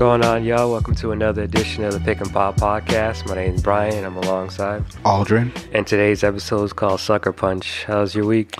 [0.00, 0.72] going on, y'all?
[0.72, 3.28] Welcome to another edition of the Pick and Pop Podcast.
[3.28, 5.52] My name is Brian, and I'm alongside Aldrin.
[5.74, 7.84] And today's episode is called Sucker Punch.
[7.84, 8.54] How's your week?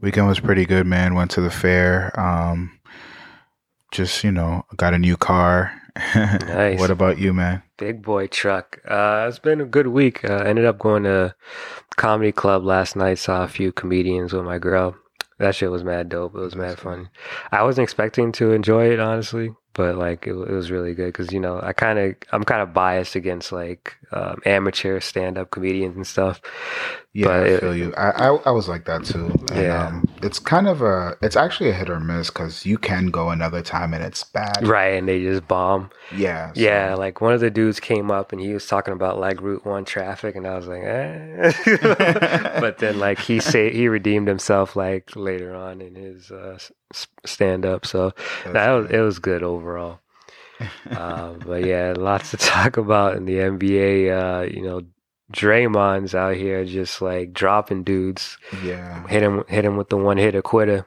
[0.00, 1.14] Weekend was pretty good, man.
[1.14, 2.18] Went to the fair.
[2.18, 2.76] Um,
[3.92, 5.70] just you know, got a new car.
[6.16, 6.80] nice.
[6.80, 7.62] What about you, man?
[7.76, 8.80] Big boy truck.
[8.84, 10.24] Uh, it's been a good week.
[10.24, 11.36] Uh, ended up going to
[11.98, 13.20] comedy club last night.
[13.20, 14.96] Saw a few comedians with my girl.
[15.38, 16.34] That shit was mad dope.
[16.34, 17.10] It was mad fun.
[17.52, 21.32] I wasn't expecting to enjoy it, honestly but like it, it was really good because
[21.32, 25.50] you know I kind of I'm kind of biased against like um, amateur stand up
[25.50, 26.40] comedians and stuff.
[27.12, 27.94] Yeah, but I feel it, you.
[27.96, 29.34] I, I, I was like that too.
[29.50, 32.78] And, yeah, um, it's kind of a it's actually a hit or miss because you
[32.78, 34.94] can go another time and it's bad, right?
[34.94, 35.90] And they just bomb.
[36.14, 36.60] Yeah, so.
[36.60, 36.94] yeah.
[36.94, 39.84] Like one of the dudes came up and he was talking about like Route One
[39.84, 41.52] traffic, and I was like, eh.
[42.60, 46.58] but then like he say he redeemed himself like later on in his uh,
[47.26, 47.86] stand up.
[47.86, 48.12] So
[48.44, 49.98] That's that was, it was good overall.
[50.92, 54.10] uh, but yeah, lots to talk about in the NBA.
[54.12, 54.82] Uh, you know,
[55.32, 58.38] Draymond's out here just like dropping dudes.
[58.64, 60.86] Yeah, hit him, hit him with the one hit quitter.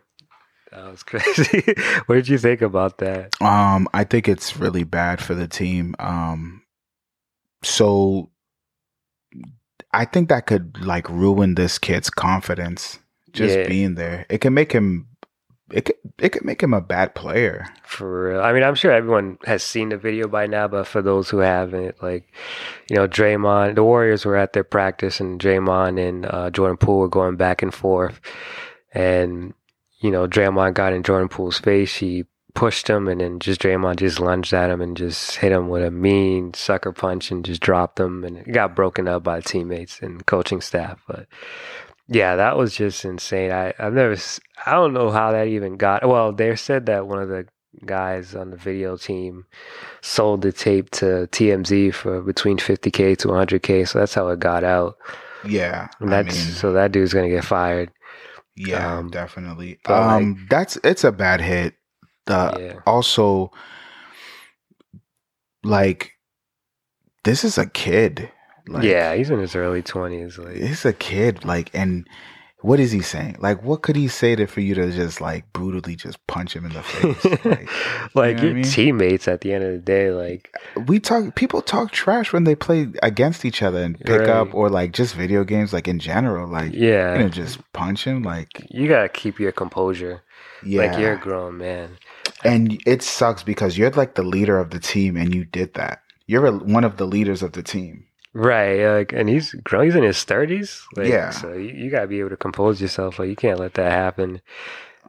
[0.71, 1.75] That was crazy.
[2.07, 3.39] what did you think about that?
[3.41, 5.95] Um, I think it's really bad for the team.
[5.99, 6.63] Um,
[7.61, 8.31] so
[9.93, 12.99] I think that could like ruin this kid's confidence
[13.31, 13.67] just yeah.
[13.67, 14.25] being there.
[14.29, 15.07] It can make him
[15.71, 17.65] it could it could make him a bad player.
[17.83, 18.41] For real.
[18.41, 21.39] I mean, I'm sure everyone has seen the video by now, but for those who
[21.39, 22.31] haven't, like,
[22.89, 26.99] you know, Draymond, the Warriors were at their practice, and Draymond and uh, Jordan Poole
[26.99, 28.19] were going back and forth,
[28.93, 29.53] and
[29.99, 31.95] you know, Draymond got in Jordan Poole's face.
[31.95, 35.69] He pushed him, and then just Draymond just lunged at him and just hit him
[35.69, 39.39] with a mean sucker punch and just dropped him, and it got broken up by
[39.39, 41.25] teammates and coaching staff, but.
[42.07, 43.51] Yeah, that was just insane.
[43.51, 44.15] I, I've never,
[44.65, 46.07] I don't know how that even got.
[46.07, 47.47] Well, they said that one of the
[47.85, 49.45] guys on the video team
[50.01, 53.87] sold the tape to TMZ for between 50k to 100k.
[53.87, 54.97] So that's how it got out.
[55.45, 57.91] Yeah, and that's I mean, so that dude's gonna get fired.
[58.55, 59.79] Yeah, um, definitely.
[59.85, 61.75] Um, like, that's it's a bad hit.
[62.25, 62.79] The yeah.
[62.85, 63.51] also
[65.63, 66.13] like
[67.23, 68.31] this is a kid.
[68.67, 70.37] Like, yeah, he's in his early twenties.
[70.37, 71.43] Like he's a kid.
[71.43, 72.07] Like, and
[72.63, 73.35] what is he saying?
[73.39, 76.65] Like, what could he say to for you to just like brutally just punch him
[76.65, 77.45] in the face?
[77.45, 77.69] Like,
[78.15, 78.63] like you your I mean?
[78.63, 80.11] teammates at the end of the day.
[80.11, 80.49] Like,
[80.87, 81.35] we talk.
[81.35, 84.29] People talk trash when they play against each other and pick right.
[84.29, 85.73] up, or like just video games.
[85.73, 88.23] Like in general, like yeah, you know, just punch him.
[88.23, 90.23] Like you gotta keep your composure.
[90.65, 91.97] Yeah, like you're a grown man.
[92.45, 96.01] And it sucks because you're like the leader of the team, and you did that.
[96.27, 98.05] You're a, one of the leaders of the team.
[98.33, 99.85] Right, like, and he's grown.
[99.85, 100.83] He's in his thirties.
[100.95, 101.29] Like, yeah.
[101.29, 103.19] So you, you, gotta be able to compose yourself.
[103.19, 104.41] Like, you can't let that happen.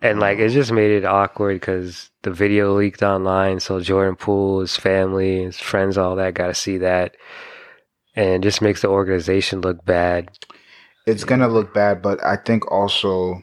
[0.02, 3.60] And like, it just made it awkward because the video leaked online.
[3.60, 7.16] So Jordan Poole, his family, his friends, all that got to see that,
[8.14, 10.30] and it just makes the organization look bad.
[11.06, 13.42] It's gonna look bad, but I think also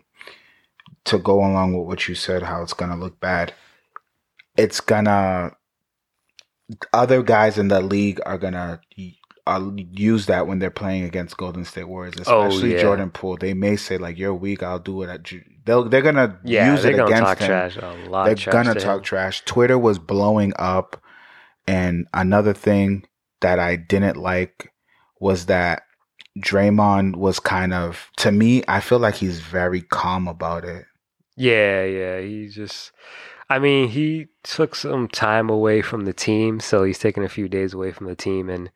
[1.05, 3.53] to go along with what you said, how it's gonna look bad.
[4.57, 5.55] It's gonna
[6.93, 8.81] other guys in the league are gonna
[9.47, 12.81] uh, use that when they're playing against Golden State Warriors, oh, especially oh, yeah.
[12.81, 13.37] Jordan Poole.
[13.37, 14.63] They may say like, "You're weak.
[14.63, 15.31] I'll do it." At
[15.65, 17.47] They'll they're gonna yeah, use it gonna against talk him.
[17.47, 19.03] Trash, a lot they're gonna talk him.
[19.03, 19.43] trash.
[19.45, 21.01] Twitter was blowing up,
[21.67, 23.05] and another thing
[23.41, 24.71] that I didn't like
[25.19, 25.83] was that
[26.39, 28.63] Draymond was kind of to me.
[28.67, 30.85] I feel like he's very calm about it.
[31.35, 32.19] Yeah, yeah.
[32.21, 32.91] He just.
[33.49, 37.49] I mean, he took some time away from the team, so he's taking a few
[37.49, 38.71] days away from the team, and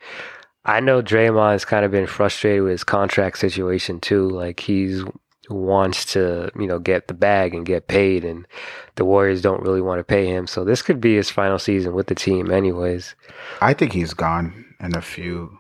[0.66, 4.30] I know Draymond's kind of been frustrated with his contract situation too.
[4.30, 5.04] Like he's
[5.50, 8.48] wants to, you know, get the bag and get paid and
[8.96, 10.48] the Warriors don't really want to pay him.
[10.48, 13.16] So this could be his final season with the team anyways.
[13.62, 15.56] I think he's gone in a few.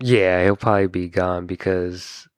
[0.00, 2.28] Yeah, he'll probably be gone because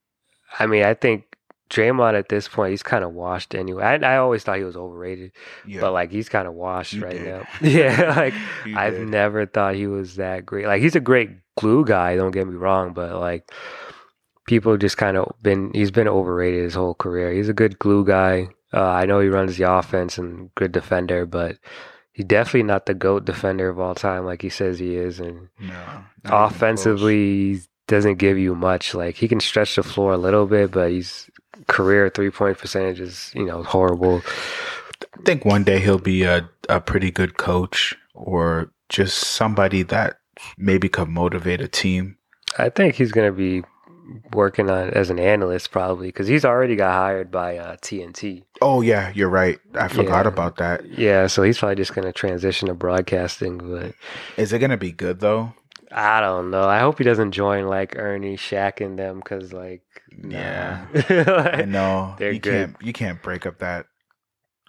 [0.58, 1.24] I mean, I think
[1.70, 3.84] Draymond at this point, he's kind of washed anyway.
[3.84, 5.32] I, I always thought he was overrated,
[5.66, 5.80] yeah.
[5.80, 7.26] but like he's kind of washed you right did.
[7.26, 7.46] now.
[7.62, 8.34] yeah, like
[8.76, 9.08] I've did.
[9.08, 10.66] never thought he was that great.
[10.66, 12.16] Like he's a great glue guy.
[12.16, 13.50] Don't get me wrong, but like
[14.46, 17.32] people just kind of been he's been overrated his whole career.
[17.32, 18.48] He's a good glue guy.
[18.72, 21.58] Uh, I know he runs the offense and good defender, but
[22.12, 25.20] he's definitely not the goat defender of all time like he says he is.
[25.20, 28.94] And no, offensively, he doesn't give you much.
[28.94, 31.28] Like he can stretch the floor a little bit, but he's
[31.66, 34.22] career three point percentage is you know horrible.
[35.18, 40.19] I think one day he'll be a a pretty good coach or just somebody that
[40.56, 42.16] maybe could motivate a team.
[42.58, 43.62] I think he's going to be
[44.32, 48.42] working on as an analyst probably because he's already got hired by uh, TNT.
[48.60, 49.58] Oh yeah, you're right.
[49.74, 50.32] I forgot Yeah.
[50.32, 50.84] about that.
[50.84, 53.58] Yeah, so he's probably just gonna transition to broadcasting.
[53.58, 53.94] But
[54.36, 55.54] Is it gonna be good though?
[55.92, 56.64] I don't know.
[56.64, 59.82] I hope he doesn't join like Ernie, Shaq, and them because like
[60.28, 60.86] Yeah.
[60.92, 61.32] nah.
[61.52, 62.70] I know They're you good.
[62.74, 63.86] can't you can't break up that.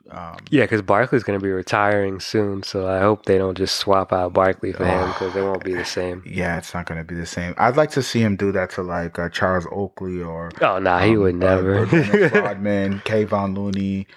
[0.10, 3.76] Um, Yeah, because Barkley's going to be retiring soon, so I hope they don't just
[3.78, 6.24] swap out Barkley for him because it won't be the same.
[6.28, 7.54] yeah, it's not gonna be the same.
[7.58, 11.00] I'd like to see him do that to like uh, Charles Oakley or Oh, nah,
[11.00, 11.86] he um, would uh, never.
[12.42, 14.08] Rodman, Kevon Looney.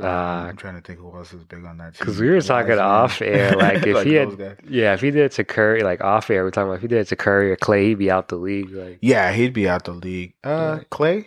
[0.00, 1.98] Nah, I'm trying to think who else is big on that.
[1.98, 5.32] because we were talking off air, like if he had, yeah, if he did it
[5.32, 7.56] to Curry, like off air, we're talking about if he did it to Curry or
[7.56, 8.70] Clay, he'd be out the league.
[8.70, 10.34] Like Yeah, he'd be out the league.
[10.44, 10.84] Uh, Yeah.
[10.90, 11.26] Clay.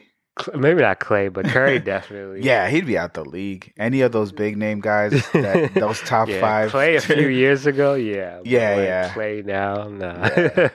[0.54, 2.42] Maybe not Clay, but Curry definitely.
[2.44, 3.72] Yeah, he'd be out the league.
[3.78, 6.72] Any of those big name guys, that, those top Yeah, five.
[6.72, 8.42] Clay a few years ago, yeah.
[8.44, 9.14] Yeah, yeah.
[9.14, 10.28] Clay now, nah.
[10.36, 10.70] Yeah.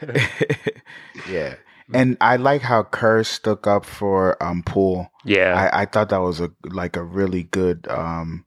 [1.28, 1.54] yeah.
[1.92, 5.10] And I like how Kerr stuck up for um Poole.
[5.24, 8.44] yeah, I, I thought that was a like a really good um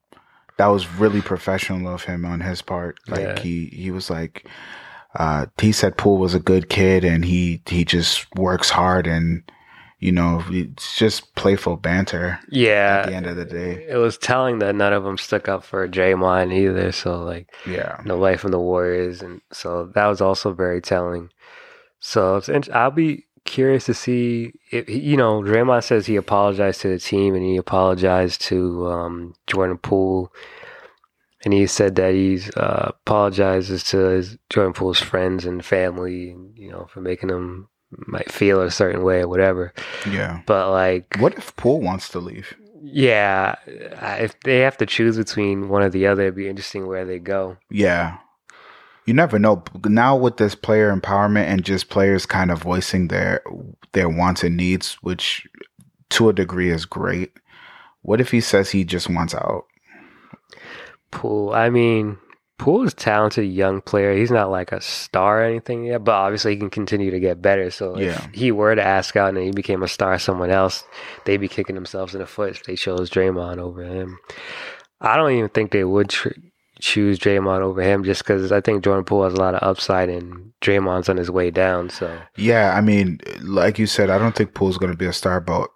[0.57, 2.99] that was really professional of him on his part.
[3.07, 3.39] Like Yeah.
[3.39, 4.47] he he was like
[5.15, 9.43] uh he said Poole was a good kid and he he just works hard and
[10.03, 13.03] you know it's just playful banter yeah.
[13.03, 13.85] at the end of the day.
[13.87, 16.91] It was telling that none of them stuck up for Draymond either.
[16.91, 18.01] So like Yeah.
[18.03, 21.29] nobody from the Warriors, and so that was also very telling.
[21.99, 26.89] So it's, I'll be curious to see if you know Draymond says he apologized to
[26.89, 30.33] the team and he apologized to um, Jordan Poole,
[31.45, 36.57] and he said that he's uh, apologizes to his Jordan Poole's friends and family, and,
[36.57, 37.69] you know, for making them
[38.07, 39.73] might feel a certain way or whatever.
[40.09, 40.41] Yeah.
[40.45, 42.53] But like, What if Poole wants to leave?
[42.85, 47.05] yeah, if they have to choose between one or the other, it'd be interesting where
[47.05, 47.57] they go.
[47.69, 48.17] Yeah.
[49.05, 49.63] You never know.
[49.85, 53.41] Now with this player empowerment and just players kind of voicing their
[53.93, 55.47] their wants and needs, which
[56.11, 57.33] to a degree is great.
[58.01, 59.65] What if he says he just wants out?
[61.11, 62.17] Poole, I mean,
[62.63, 64.13] Poole is a talented young player.
[64.15, 67.41] He's not like a star or anything yet, but obviously he can continue to get
[67.41, 67.69] better.
[67.69, 68.11] So Yeah.
[68.11, 70.83] if he were to ask out and he became a star someone else,
[71.25, 74.17] they'd be kicking themselves in the foot if they chose Draymond over him.
[75.01, 76.29] I don't even think they would tr-
[76.79, 80.07] choose Draymond over him just because I think Jordan Poole has a lot of upside
[80.09, 81.89] and Draymond's on his way down.
[81.89, 85.11] So Yeah, I mean, like you said, I don't think Poole's going to be a
[85.13, 85.69] star, but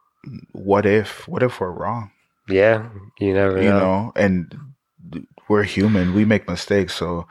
[0.54, 1.28] what if?
[1.28, 2.12] What if we're wrong?
[2.50, 2.88] yeah,
[3.20, 3.80] you never You know.
[3.80, 4.56] know, and
[5.50, 6.14] we're human.
[6.14, 7.28] We make mistakes, so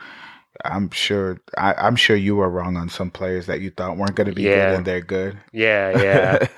[0.65, 1.39] I'm sure.
[1.59, 4.35] I, I'm sure you were wrong on some players that you thought weren't going to
[4.35, 4.71] be Yeah.
[4.71, 5.39] good, and they're good.
[5.53, 6.49] Yeah, yeah.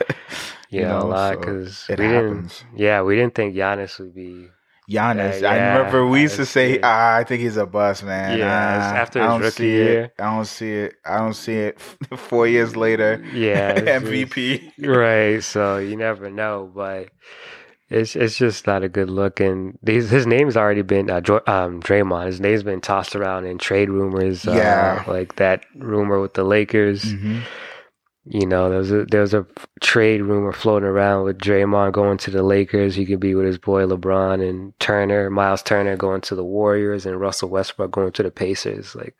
[0.70, 2.58] You You know, a lot so because it we happens.
[2.60, 2.80] didn't.
[2.80, 4.48] Yeah, we didn't think Giannis would be.
[4.90, 8.04] Giannis, Yeah, I yeah, remember we used to say, ah, I think he's a bust,
[8.04, 8.38] man.
[8.38, 8.46] Yeah,
[8.94, 10.02] Ah, after I his don't rookie see year.
[10.04, 10.14] It.
[10.18, 10.94] I don't see it.
[11.04, 11.78] I don't see it.
[12.16, 14.72] Four years later, Yeah, it's just- MVP.
[14.86, 15.42] right.
[15.44, 17.08] So you never know, but
[17.90, 19.40] it's it's just not a good look.
[19.40, 22.26] And these, his name's already been uh, um, Draymond.
[22.26, 24.44] His name's been tossed around in trade rumors.
[24.44, 25.04] Yeah.
[25.06, 27.04] uh, like that rumor with the Lakers.
[27.04, 27.42] Mhm.
[28.30, 29.46] You know, there was a there was a
[29.80, 32.94] trade rumor floating around with Draymond going to the Lakers.
[32.94, 37.06] He could be with his boy LeBron and Turner, Miles Turner going to the Warriors,
[37.06, 38.94] and Russell Westbrook going to the Pacers.
[38.94, 39.14] Like,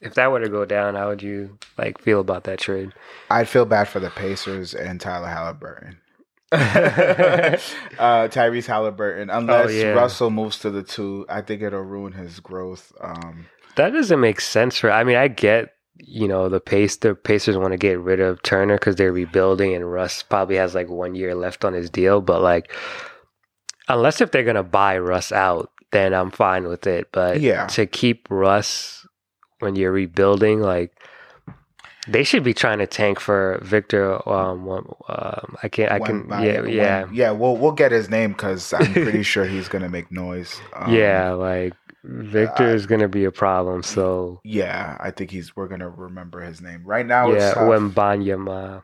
[0.00, 2.92] if that were to go down, how would you like feel about that trade?
[3.30, 5.98] I'd feel bad for the Pacers and Tyler Halliburton.
[6.52, 9.88] uh, Tyrese Halliburton, unless Oh, yeah.
[9.92, 12.92] Russell moves to the two, I think it'll ruin his growth.
[13.00, 14.90] Um, That doesn't make sense for.
[14.90, 16.96] I mean, I get you know the pace.
[16.96, 20.74] The Pacers want to get rid of Turner because they're rebuilding, and Russ probably has
[20.74, 22.20] like one year left on his deal.
[22.20, 22.70] But like,
[23.88, 27.08] unless if they're gonna buy Russ out, then I'm fine with it.
[27.12, 27.66] But Yeah.
[27.68, 29.06] to keep Russ
[29.60, 30.92] when you're rebuilding, like.
[32.08, 34.16] They should be trying to tank for Victor.
[34.28, 35.90] Um, um I can't.
[35.92, 36.24] I can.
[36.24, 37.30] Wembanyama- Yeah, yeah, Wem- yeah.
[37.32, 40.60] We'll we'll get his name because I'm pretty sure he's gonna make noise.
[40.74, 41.30] Um, yeah.
[41.32, 43.82] Like Victor I- is gonna be a problem.
[43.82, 44.96] So yeah.
[45.00, 45.56] I think he's.
[45.56, 47.28] We're gonna remember his name right now.
[47.30, 47.64] yeah, it's tough.
[47.64, 48.82] Wembanyama.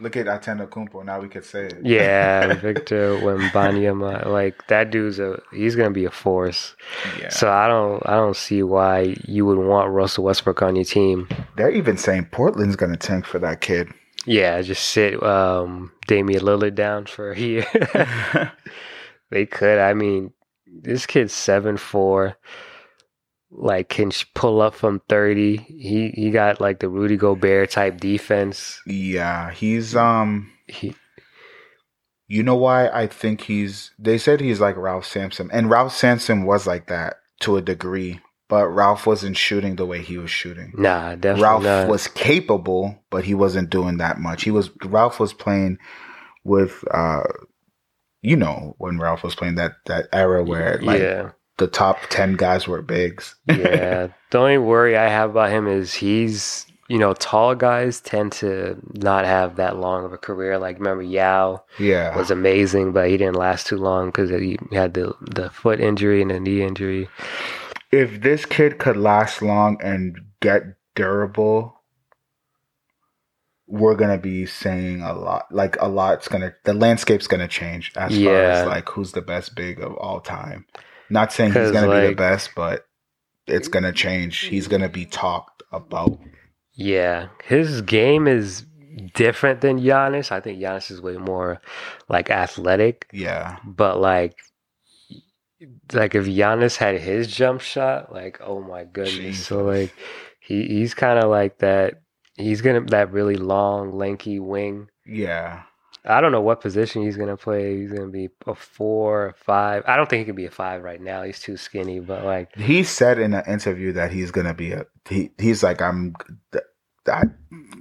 [0.00, 1.04] Look at Antetokounmpo.
[1.04, 1.78] Now we could say it.
[1.84, 6.74] Yeah, Victor Wembanyama, like that dude's a he's gonna be a force.
[7.20, 7.28] yeah.
[7.28, 11.28] So I don't I don't see why you would want Russell Westbrook on your team.
[11.56, 13.88] They're even saying Portland's gonna tank for that kid.
[14.26, 17.66] Yeah, just sit um Damian Lillard down for a year.
[19.30, 19.78] they could.
[19.78, 20.32] I mean,
[20.66, 22.36] this kid's seven four.
[23.56, 25.56] Like can pull up from thirty.
[25.56, 28.80] He he got like the Rudy Gobert type defense.
[28.86, 30.50] yeah, he's um.
[30.66, 30.94] He
[32.26, 33.92] You know why I think he's?
[33.98, 38.20] They said he's like Ralph Sampson, and Ralph Sampson was like that to a degree.
[38.48, 40.72] but Ralph wasn't shooting the way he was shooting.
[40.76, 41.88] Nah, definitely Ralph not.
[41.88, 44.42] was capable, but he wasn't doing that much.
[44.44, 45.78] He was Ralph was playing
[46.44, 47.22] with uh
[48.22, 52.36] you know when Ralph was playing that that era where like yeah, the top 10
[52.36, 53.36] guys were bigs.
[53.48, 54.08] yeah.
[54.30, 58.78] The only worry I have about him is he's you know tall guys tend to
[58.94, 60.58] not have that long of a career.
[60.58, 62.16] Like remember Yao yeah.
[62.16, 66.20] was amazing, but he didn't last too long because he had the the foot injury
[66.20, 67.08] and the knee injury.
[67.90, 71.80] if this kid could last long and get durable,
[73.66, 75.46] we're gonna be saying a lot.
[75.50, 79.54] Like a lot's gonna the landscape's gonna change as far as like who's the best
[79.54, 80.66] big of all time.
[81.10, 82.86] Not saying he's gonna be the best, but
[83.46, 84.38] it's gonna change.
[84.40, 86.18] He's gonna be talked about.
[86.72, 88.64] Yeah, his game is
[89.14, 90.32] different than Giannis.
[90.32, 91.60] I think Giannis is way more
[92.08, 93.58] like athletic, Yeah.
[93.64, 94.36] but like
[95.92, 99.46] like if Giannis had his jump shot, like oh my goodness.
[99.46, 99.94] So like
[100.40, 102.00] he he's kind of like that.
[102.36, 104.88] He's gonna that really long, lanky wing.
[105.06, 105.62] Yeah.
[106.06, 107.78] I don't know what position he's gonna play.
[107.78, 109.84] He's gonna be a four, a five.
[109.86, 111.22] I don't think he could be a five right now.
[111.22, 112.00] He's too skinny.
[112.00, 115.80] But like, He said in an interview that he's gonna be a he, he's like
[115.80, 116.14] I'm
[117.06, 117.24] I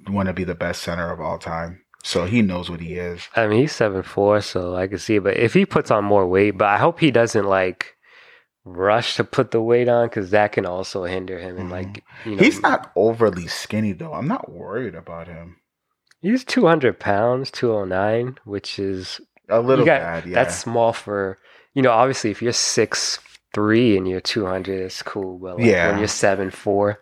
[0.10, 1.82] want to be the best center of all time.
[2.04, 3.22] So he knows what he is.
[3.36, 5.20] I mean, he's seven four, so I can see.
[5.20, 7.96] But if he puts on more weight, but I hope he doesn't like
[8.66, 11.58] rush to put the weight on because that can also hinder him.
[11.58, 12.44] And like, you know, Mm-hmm.
[12.44, 14.14] He's not overly skinny though.
[14.14, 15.58] I'm not worried about him.
[16.24, 20.34] He's two hundred pounds, two oh nine, which is A little got- bad, yeah.
[20.34, 21.38] that's small for
[21.76, 21.92] you know.
[21.92, 23.20] Obviously, if you're six
[23.54, 25.38] three and you're two hundred, it's cool.
[25.38, 25.90] But like Yeah.
[25.90, 27.00] when you're seven four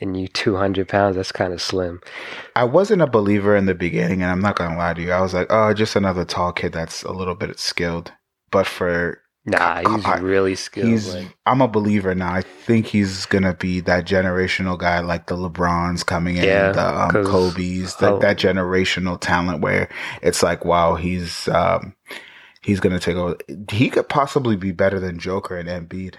[0.00, 2.00] and you two hundred pounds, that's kind of slim.
[2.54, 5.10] I wasn't a believer in the beginning, and I'm not gonna lie to you.
[5.12, 8.12] I was like, oh, just another tall kid that's a little bit skilled.
[8.50, 10.88] But for Nah, he's I- really skilled.
[10.88, 12.32] he's, like, I'm a believer now.
[12.32, 17.00] I think he's gonna be that generational guy, like the LeBrons coming in, Yeah, the
[17.18, 18.18] um, Kobe's, like oh.
[18.20, 19.88] that generational talent where
[20.22, 21.94] it's like, wow, he's um,
[22.62, 23.36] he's gonna take over.
[23.70, 26.14] He could possibly be better than Joker and Embiid.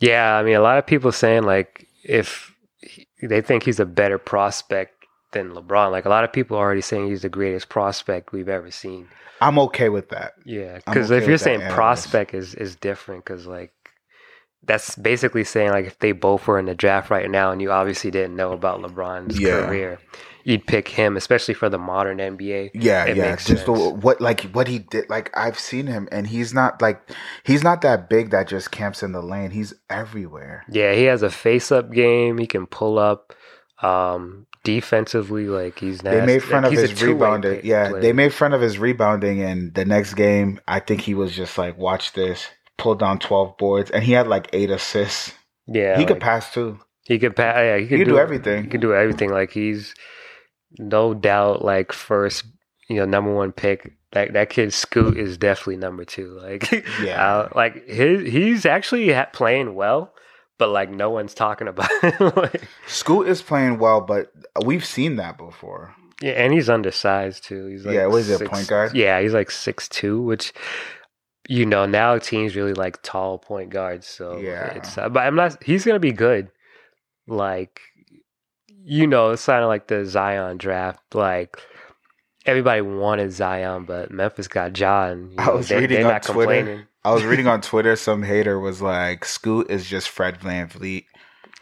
[0.00, 3.86] Yeah, I mean, a lot of people saying like if he- they think he's a
[3.86, 4.95] better prospect
[5.32, 5.90] than LeBron.
[5.90, 9.08] Like a lot of people are already saying he's the greatest prospect we've ever seen.
[9.40, 10.32] I'm okay with that.
[10.44, 13.72] Yeah, because okay if you're saying prospect is is different, because like
[14.62, 17.70] that's basically saying like if they both were in the draft right now and you
[17.70, 19.66] obviously didn't know about LeBron's Yeah.
[19.66, 19.98] career,
[20.44, 22.70] you'd pick him, especially for the modern NBA.
[22.74, 23.30] Yeah, It yeah.
[23.30, 25.08] makes Just the, what like what he did.
[25.10, 27.00] Like I've seen him, and he's not like
[27.44, 29.50] he's not that big that just camps in the lane.
[29.50, 30.64] He's everywhere.
[30.70, 32.38] Yeah, he has a face up game.
[32.38, 33.34] He can pull up.
[33.82, 37.60] Um, defensively, like he's They made fun Like, of his rebounding.
[37.64, 38.02] Yeah, player.
[38.02, 41.56] they made fun of his rebounding, and the next game, I think he was just
[41.56, 42.46] like, "Watch this."
[42.76, 45.32] Pulled down twelve boards, and he had like eight assists.
[45.66, 46.78] Yeah, he could pass too.
[47.04, 47.56] He could pass.
[47.56, 48.64] Yeah, he could do, do everything.
[48.64, 49.30] He could do everything.
[49.30, 49.94] Like he's
[50.78, 52.44] no doubt like first,
[52.88, 53.92] you know, number one pick.
[54.12, 56.38] That that kid Scoot is definitely number two.
[56.42, 56.70] Like
[57.02, 57.24] Yeah.
[57.26, 60.12] uh, like his he's actually playing well,
[60.58, 62.32] but like no one's talking about him.
[62.36, 64.32] like, Scoot is playing well, but
[64.64, 65.94] we've seen that before.
[66.22, 67.66] yeah, and he's undersized too.
[67.66, 68.94] He's like Yeah, what is it, point guard?
[68.96, 70.52] Yeah, he's like six two, which.
[71.48, 74.66] You know now teams really like tall point guards, so Yeah.
[74.74, 74.98] it's.
[74.98, 75.62] Uh, but I'm not.
[75.62, 76.50] He's gonna be good.
[77.28, 77.80] Like
[78.84, 81.14] you know, it's kind of like the Zion draft.
[81.14, 81.56] Like
[82.46, 85.10] everybody wanted Zion, but Memphis got Ja.
[85.12, 86.88] You I was they, reading they're on not Twitter.
[87.06, 91.04] I was reading on Twitter, some hater was like, "Scoot is just Fred VanVleet."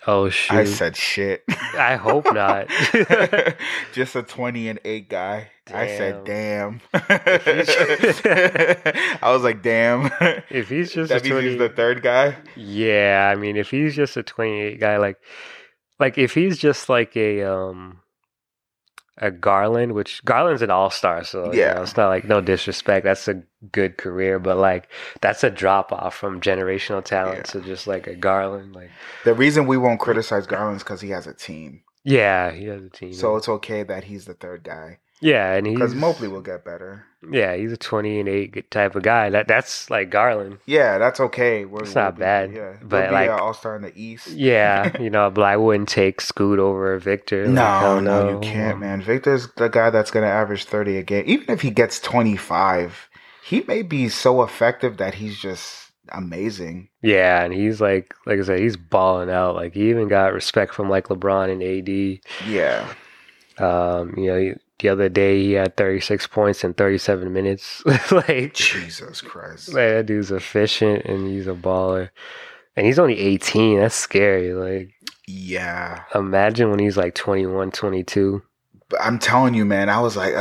[0.07, 0.57] Oh shoot!
[0.57, 2.69] I said, "Shit." I hope not.
[3.93, 5.51] just a 20 and 8 guy.
[5.73, 6.81] I said, damn.
[6.95, 7.03] I
[9.33, 10.11] was like, damn.
[10.51, 12.37] if he's just that a means 20, he's the third guy.
[12.57, 15.19] yeah, I mean, if he's just a twenty-eight guy, like,
[15.99, 18.01] like if he's just like a um.
[19.19, 21.75] A Garland, which Garland's an all star, so you Yeah.
[21.75, 23.05] know, it's not like no disrespect.
[23.05, 24.89] That's a good career, but like
[25.21, 27.43] that's a drop off from generational talent Yeah.
[27.53, 28.75] to just like a Garland.
[28.75, 28.91] Like,
[29.25, 31.83] The reason we won't criticize Garland's because he has a team.
[32.03, 33.13] yeah, he has a team.
[33.15, 34.99] So it's okay that he's the third guy.
[35.25, 37.05] Yeah, and he's Because Mobley will get better.
[37.31, 39.31] Yeah, he's a twenty and eight type of guy.
[39.31, 40.59] That that's like Garland.
[40.67, 41.65] Yeah, that's okay.
[41.65, 42.75] We're, It's not be- bad, Yeah.
[42.83, 44.29] but, like- all star in the East.
[44.29, 47.47] Yeah, you know, but I wouldn't take Scoot over Victor.
[47.47, 49.01] Like, No, no, you can't, man.
[49.01, 51.25] Victor's the guy that's going to average 30 a game.
[51.27, 53.09] Even if he gets 25,
[53.47, 56.91] he may be so effective that he's just amazing.
[57.01, 59.55] Yeah, and he's like, like I said, he's balling out.
[59.55, 62.21] Like he even got respect from like LeBron and AD.
[62.47, 62.87] Yeah.
[63.59, 67.83] Um, you know, the other day he had thirty six points in thirty seven minutes.
[68.11, 69.73] like, Jesus Christ.
[69.73, 72.11] man, that dude's efficient and he's a baller.
[72.77, 73.79] And he's only 18.
[73.79, 74.53] That's scary.
[74.53, 74.91] Like,
[75.29, 76.03] Yeah.
[76.13, 78.43] imagine when he's like 21, 22.
[78.89, 80.35] But I'm telling you, man, I was like,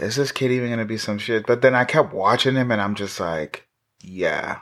[0.00, 1.46] is this kid even gonna be some shit?
[1.46, 3.68] But then I kept watching him and I'm just like,
[4.02, 4.58] yeah.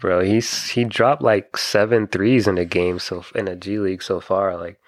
[0.00, 4.02] Bro, he's he dropped like seven threes in the game so in the G League
[4.02, 4.56] so far.
[4.56, 4.78] Like,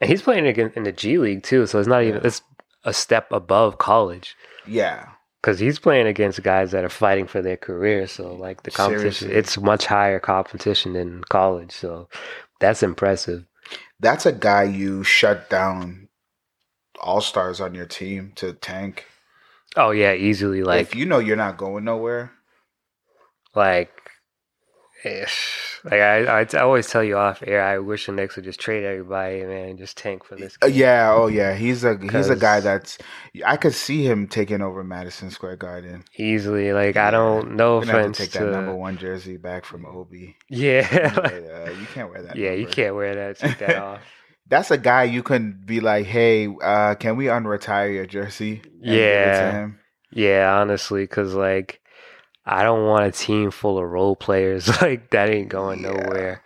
[0.00, 1.66] and he's playing again in the G League too.
[1.66, 2.42] So it's not even it's
[2.84, 4.36] a step above college
[4.66, 5.08] Yeah.
[5.42, 8.06] because he's playing against guys that are fighting for their career.
[8.06, 9.38] So like the competition, Seriously.
[9.38, 11.72] it's much higher competition than college.
[11.72, 12.08] So
[12.60, 13.44] that's impressive.
[14.00, 16.08] That's a guy you shut down
[17.00, 19.06] all stars on your team to tank.
[19.76, 20.62] Oh yeah, easily.
[20.62, 22.32] Like if you know you're not going nowhere,
[23.54, 23.90] like.
[25.04, 25.26] eh,
[25.84, 28.58] Like I, I, I always tell you off air, I wish the Knicks would just
[28.58, 30.56] trade everybody, man, just tank for this.
[30.62, 30.76] Uh, kid.
[30.76, 32.96] yeah, oh yeah, he's a he's a guy that's
[33.44, 36.04] I could see him taking over Madison Square Garden.
[36.16, 36.72] easily.
[36.72, 37.56] Like I don't.
[37.56, 38.38] No We're gonna have offense to take to.
[38.46, 40.36] that number one jersey back from Obi.
[40.48, 40.88] Yeah.
[41.16, 42.36] uh, you can't wear that.
[42.36, 43.38] yeah, you can't wear that.
[43.38, 44.00] Take that off.
[44.48, 48.62] That's a guy you can be like, hey, uh, can we unretire your jersey?
[48.62, 49.68] and give it to Yeah.
[50.12, 51.80] Yeah, honestly, because like
[52.46, 54.68] I don't want a team full of role players.
[54.82, 55.92] Like that ain't going Yeah.
[55.92, 56.42] nowhere.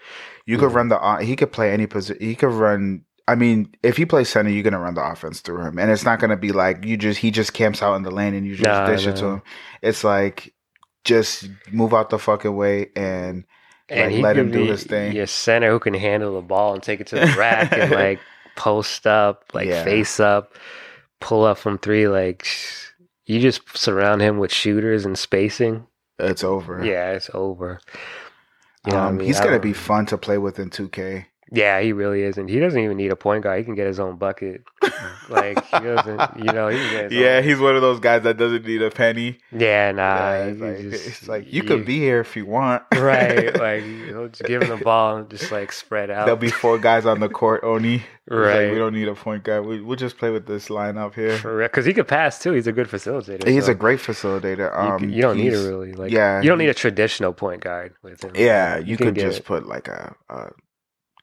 [0.47, 0.75] You could mm.
[0.75, 1.19] run the.
[1.25, 2.23] He could play any position.
[2.25, 3.05] He could run.
[3.27, 6.05] I mean, if he plays center, you're gonna run the offense through him, and it's
[6.05, 8.55] not gonna be like you just he just camps out in the lane and you
[8.55, 9.43] just Nah, dish it to him.
[9.83, 10.55] It's like
[11.05, 13.45] just move out the fucking way and
[13.91, 15.13] Like, let him do his thing.
[15.15, 18.21] Your center who can handle the ball and take it to the rack and like
[18.57, 19.85] post up, like Yeah.
[19.85, 20.55] face up,
[21.21, 22.09] pull up from three.
[22.09, 22.47] Like
[23.29, 25.87] you just surround him with shooters and spacing.
[26.19, 26.85] it's over.
[26.85, 27.79] Yeah, it's over.
[28.87, 29.27] You know what I um, mean?
[29.27, 31.27] he's gonna be fun to play with in 2K.
[31.51, 33.59] Yeah, he really is, and he doesn't even need a point guard.
[33.59, 34.63] He can get his own bucket.
[35.29, 37.45] Like he doesn't, you know, he can Yeah, own.
[37.45, 39.39] he's one of those guys that doesn't need a penny.
[39.53, 40.05] Yeah, nah.
[40.31, 42.83] Yeah, it's, like, just- it's like you could be here if you want.
[42.97, 43.55] right.
[43.59, 46.27] Like he'll just give him the ball and just like spread out.
[46.27, 47.97] There'll be four guys on the court only.
[47.97, 48.71] It's like, right.
[48.73, 49.65] we don't need a point guard.
[49.67, 51.39] We, we'll just play with this lineup here.
[51.63, 52.53] because he could pass too.
[52.53, 53.47] He's a good facilitator.
[53.49, 54.71] He's so a great facilitator.
[54.71, 56.11] You, Um, c- you don't need a really like.
[56.13, 58.33] yeah, You don't need a traditional point guard with him.
[58.35, 59.45] Yeah, you, can could just it.
[59.47, 60.51] put like a, a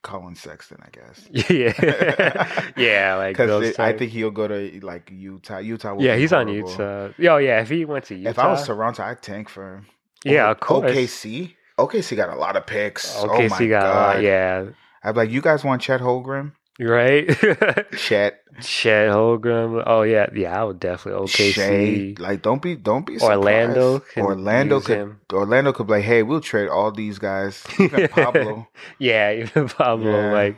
[0.05, 1.27] Collin Sexton, I guess.
[1.49, 3.15] yeah, yeah.
[3.25, 5.57] Like those Because I think he'll go to like Utah.
[5.57, 5.95] Utah.
[5.95, 6.47] Will Yeah, he's on.
[6.47, 7.09] Utah.
[7.19, 8.29] Oh yeah, if he went to Utah.
[8.29, 9.87] If I was Toronto, I'd tank for him.
[10.23, 10.91] yeah, of course.
[10.91, 11.55] OKC.
[11.79, 13.17] OKC got a lot of picks.
[13.17, 14.23] oh OKC my got a lot, god.
[14.23, 14.65] yeah,
[15.03, 16.51] I'd be like, you guys want Chet Holmgren?
[16.79, 17.27] Right.
[17.97, 19.81] Chet, Chet Holmgren.
[19.85, 20.59] Oh yeah, yeah.
[20.59, 21.43] I would definitely Shai.
[21.51, 22.19] OKC.
[22.19, 23.17] Like, don't be, don't be.
[23.19, 23.99] Orlando.
[23.99, 24.17] surprised.
[24.27, 24.97] Orlando use could.
[24.97, 25.19] him.
[25.31, 27.63] Orlando could be like, hey, we'll trade all these guys.
[27.79, 28.67] Even Pablo.
[28.99, 30.11] Yeah, even Pablo.
[30.11, 30.33] Yeah.
[30.33, 30.57] Like,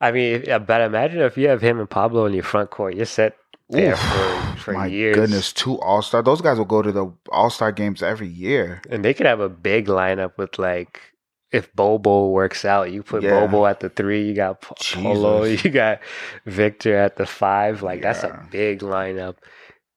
[0.00, 3.06] I mean, but imagine if you have him and Pablo in your front court, you're
[3.06, 3.36] set
[3.70, 5.14] there Oof, for, for My years.
[5.14, 6.22] goodness, two All Star.
[6.22, 8.80] Those guys will go to the All Star games every year.
[8.90, 11.00] And they could have a big lineup with like
[11.52, 13.40] if Bobo works out, you put Yeah.
[13.40, 15.64] Bobo at the three, you got Polo, Jesus.
[15.64, 16.00] you got
[16.46, 17.82] Victor at the five.
[17.82, 19.36] Like that's a big lineup.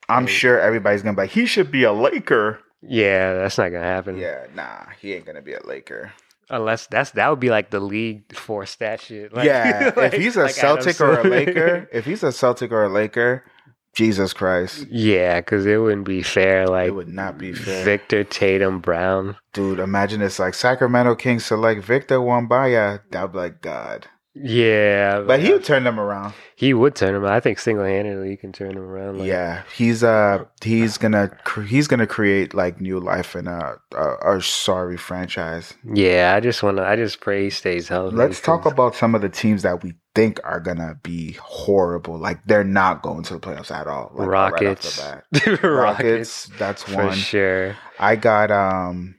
[0.09, 0.29] I'm Right.
[0.29, 2.59] sure everybody's gonna be like, he should be a Laker.
[2.81, 4.17] Yeah, that's not gonna happen.
[4.17, 6.13] Yeah, nah, he ain't gonna be a Laker.
[6.49, 9.31] Unless that's that would be like the league for stat shit.
[9.35, 12.71] Like, yeah, like- if he's a like Celtic or a Laker, if he's a Celtic
[12.71, 13.43] or a Laker,
[13.93, 16.67] Jesus Christ, yeah, because it wouldn't be fair.
[16.67, 17.83] Like it would not be fair.
[17.83, 19.35] Victor Tatum Brown.
[19.53, 23.01] Dude, imagine it's like Sacramento Kings select Victor Wambaya.
[23.11, 24.07] That'd be like God.
[24.33, 26.33] Yeah, But he would turn them around.
[26.55, 27.25] he would turn him.
[27.25, 29.19] I think single handedly he can turn them around.
[29.19, 33.75] Like, yeah, he's uh he's gonna cr- he's gonna create like new life in a
[33.93, 35.73] a, a sorry franchise.
[35.93, 36.33] yeah.
[36.35, 36.83] I just want to.
[36.85, 38.15] I just pray he stays healthy.
[38.15, 42.17] Let's talk about some of the teams that we think are gonna be horrible.
[42.17, 44.11] Like they're not going to the playoffs at all.
[44.13, 44.97] Like, right Rockets.
[44.97, 45.25] bat.
[45.45, 45.63] Rockets.
[45.63, 46.45] Rockets.
[46.57, 47.15] That's for one.
[47.17, 47.75] sure.
[47.99, 49.15] I got um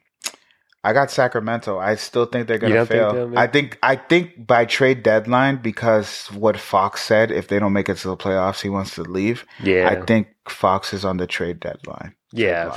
[0.85, 1.79] I got Sacramento.
[1.79, 3.39] I still think they're gonna don't think fail.
[3.39, 7.89] I think I think by trade deadline because what Fox said, if they don't make
[7.89, 9.45] it to the playoffs, he wants to leave.
[9.63, 12.15] Yeah, I think Fox is on the trade deadline.
[12.33, 12.77] yeah.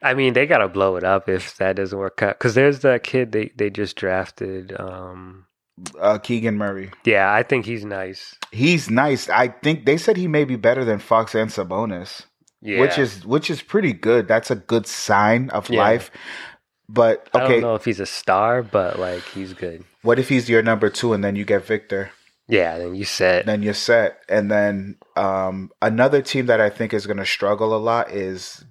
[0.00, 2.38] I mean, they gotta blow it up if that doesn't work out.
[2.38, 4.78] Because there's that kid they they just drafted.
[4.78, 5.46] Um,
[6.00, 6.90] Uh, Keegan Murray.
[7.04, 8.36] yeah, I think he's nice.
[8.52, 9.28] He's nice.
[9.28, 12.26] I think they said he may be better than Fox and Sabonis,
[12.60, 14.28] Yeah, which is which is pretty good.
[14.28, 15.80] That's a good sign of Yeah.
[15.80, 16.10] life.
[16.88, 17.44] But okay.
[17.44, 19.84] I don't know if he's a star, but like he's good.
[20.02, 22.10] what if he's your number two and then you get Victor?
[22.48, 23.44] Yeah, then you set.
[23.44, 24.22] then you're set.
[24.28, 28.64] And then um, another team that I think is going to struggle a lot is,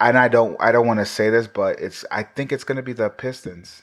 [0.00, 2.76] and I don't, I don't want to say this, but it's, I think it's going
[2.76, 3.82] to be the Pistons.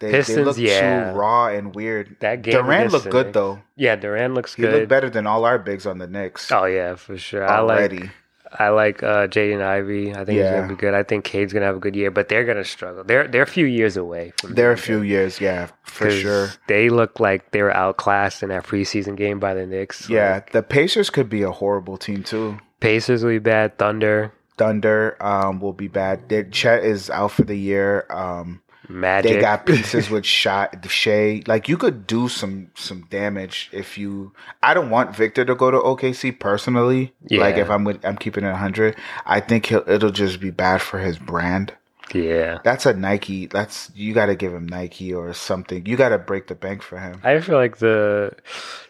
[0.00, 1.12] They, they Pistons, look yeah.
[1.12, 2.16] too raw and weird.
[2.18, 2.54] that game.
[2.54, 3.62] Durant looked good though.
[3.76, 4.72] Yeah, Durant looks He good.
[4.72, 7.48] He looked better than all our bigs on the Knicks Oh yeah, for sure.
[7.48, 8.10] I like
[8.58, 10.12] I like uh, Jaden Ivey.
[10.12, 10.94] I think he's gonna be good.
[10.94, 13.04] I think Cade's gonna have a good year, but they're gonna struggle.
[13.04, 14.32] They're they're a few years away.
[14.38, 16.48] From They're a few good, years, yeah, for sure.
[16.68, 20.08] They look like they were outclassed in that preseason game by the Knicks.
[20.08, 22.58] Yeah, Like, the Pacers could be a horrible team too.
[22.80, 23.78] Pacers will be bad.
[23.78, 26.28] Thunder, Thunder um, will be bad.
[26.52, 28.06] Chet is out for the year.
[28.10, 29.34] Um, Magic.
[29.34, 31.42] they got pieces with shot Shai.
[31.46, 34.32] Like you could do some some damage if you.
[34.62, 37.12] I don't want Victor to go to OKC personally.
[37.30, 38.96] Like if I'm with, I'm keeping it hundred.
[39.26, 41.72] I think he'll, it'll just be bad for his brand.
[42.12, 42.58] yeah.
[42.64, 43.46] That's a Nike.
[43.46, 45.86] That's you got to give him Nike or something.
[45.86, 47.20] You got to break the bank for him.
[47.24, 48.34] I feel like the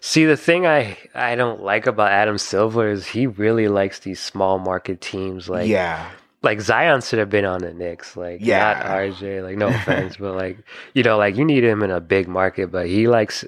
[0.00, 4.20] see the thing I I don't like about Adam Silver is he really likes these
[4.20, 6.10] small market teams like yeah,
[6.42, 8.74] like Zion should have been on the Knicks like Yeah.
[8.74, 10.58] not RJ like no offense but like
[10.94, 13.44] you know like you need him in a big market but he likes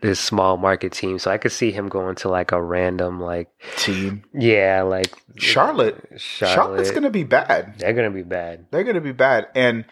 [0.00, 3.48] this small market team so I could see him going to like a random like
[3.76, 4.22] team.
[4.32, 5.96] yeah like Charlotte.
[6.16, 7.74] Charlotte Charlotte's gonna be bad.
[7.78, 9.84] they're gonna be bad They're gonna be bad, and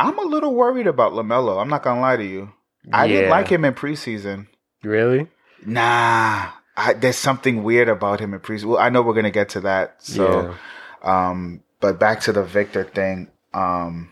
[0.00, 1.60] I'm a little worried about LaMelo.
[1.62, 2.52] I'm not gonna lie to you.
[2.92, 4.48] I didn't like him in preseason.
[4.82, 5.28] really
[5.64, 8.64] Nah, I, there's something weird about him in preseason.
[8.64, 10.02] Well, I know we're gonna get to that.
[10.02, 10.56] So,
[11.02, 13.28] um, but back to the Victor thing.
[13.52, 14.08] Um,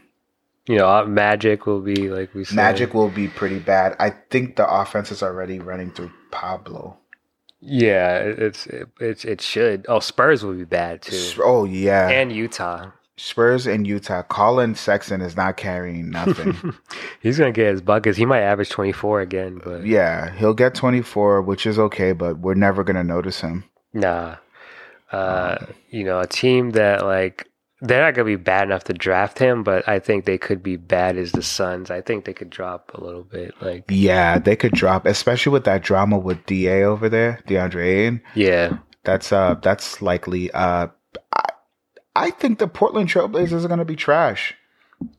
[0.66, 3.96] you know uh, Magic will be like we said Magic will be pretty bad.
[3.98, 6.98] I think the offense is already running through Pablo.
[7.60, 12.30] yeah it's it, it's it should oh Spurs will be bad too Oh yeah, and
[12.32, 14.22] Utah Spurs and Utah.
[14.22, 16.56] Collin Sexton is not carrying nothing.
[17.20, 18.16] He's gonna get his buckets.
[18.16, 22.38] He might average twenty four again, but yeah, he'll get 24, which is okay, but
[22.38, 23.64] we're never gonna notice him.
[23.92, 24.36] nah.
[25.12, 25.58] Uh,
[25.90, 27.49] you know, a team that like
[27.82, 30.76] they're not gonna be bad enough to draft him, but I think they could be
[30.76, 31.90] bad as the Suns.
[31.90, 33.54] I think they could drop a little bit.
[33.60, 38.22] Like, Yeah, they could drop, especially with that drama with Da over there, DeAndre Ayton.
[38.34, 40.50] yeah, That's uh, that's likely.
[40.52, 40.88] Uh,
[41.32, 41.44] I,
[42.14, 44.54] I think the Portland Trailblazers are gonna be trash.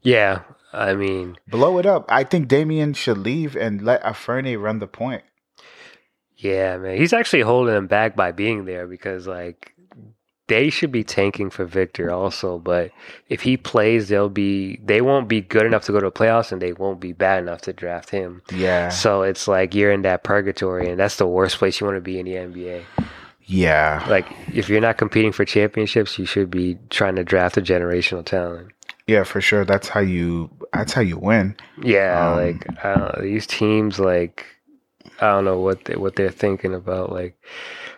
[0.02, 0.42] yeah.
[0.74, 2.06] I mean, Blow it up.
[2.08, 5.22] I think Damian should leave and let Anfernee run the point.
[6.38, 6.96] yeah, man.
[6.98, 9.74] He's actually holding him back by being there because like
[10.52, 12.60] they should be tanking for Victor also.
[12.60, 12.92] But
[13.30, 16.52] if he plays, they'll be they won't be good enough to go to the playoffs,
[16.52, 18.42] and they won't be bad enough to draft him.
[18.54, 21.98] Yeah, So it's like you're in that purgatory, and that's the worst place you want
[21.98, 22.84] to be in the NBA.
[23.46, 27.62] yeah, Like if you're not competing for championships, you should be trying to draft a
[27.62, 28.72] generational talent.
[29.08, 29.66] yeah, for sure.
[29.66, 30.50] That's how you.
[30.74, 31.56] That's how you win.
[31.84, 34.46] Yeah, Um, like I don't know, these teams, like
[35.20, 37.12] I don't know what they what they're thinking about.
[37.12, 37.36] Like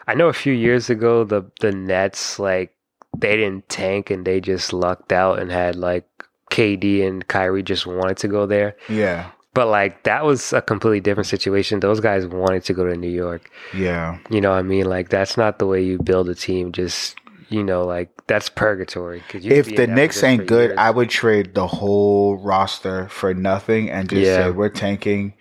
[0.07, 2.75] I know a few years ago, the the Nets like
[3.17, 6.07] they didn't tank and they just lucked out and had like
[6.51, 8.75] KD and Kyrie just wanted to go there.
[8.89, 11.79] Yeah, But like that was a completely different situation.
[11.79, 13.49] Those guys wanted to go to New York.
[13.73, 14.85] yeah, You know what I mean?
[14.85, 16.71] Like that's not the way you build a team.
[16.71, 17.15] Just
[17.49, 19.21] you know, like that's purgatory.
[19.33, 20.77] you if the Knicks ain't good, years.
[20.79, 24.45] I would trade the whole roster for nothing and just Yeah.
[24.45, 25.35] say we're tanking.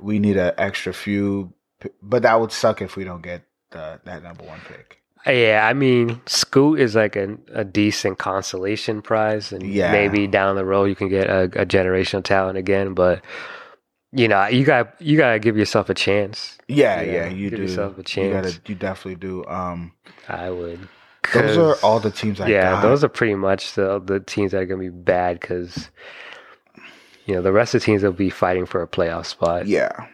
[0.00, 1.52] We need an extra few,
[2.00, 5.02] but that would suck if we don't get the, that number one pick.
[5.26, 9.90] Yeah, I mean, Scoot is like a, a decent consolation prize, and Yeah.
[9.90, 12.94] maybe down the road you can get a, a generational talent again.
[12.94, 13.22] But
[14.12, 16.58] you know, you got you got to give yourself a chance.
[16.68, 17.62] Yeah, Yeah, yeah, you give do.
[17.62, 18.28] yourself a You chance.
[18.28, 19.44] gotta, you definitely do.
[19.46, 19.92] Um,
[20.28, 20.88] I would.
[21.32, 22.82] those are all the teams I yeah, got.
[22.82, 25.90] those are pretty much the the teams that are going to be bad because
[27.26, 29.66] you know the rest of the teams will be fighting for a playoff spot.
[29.66, 30.06] yeah,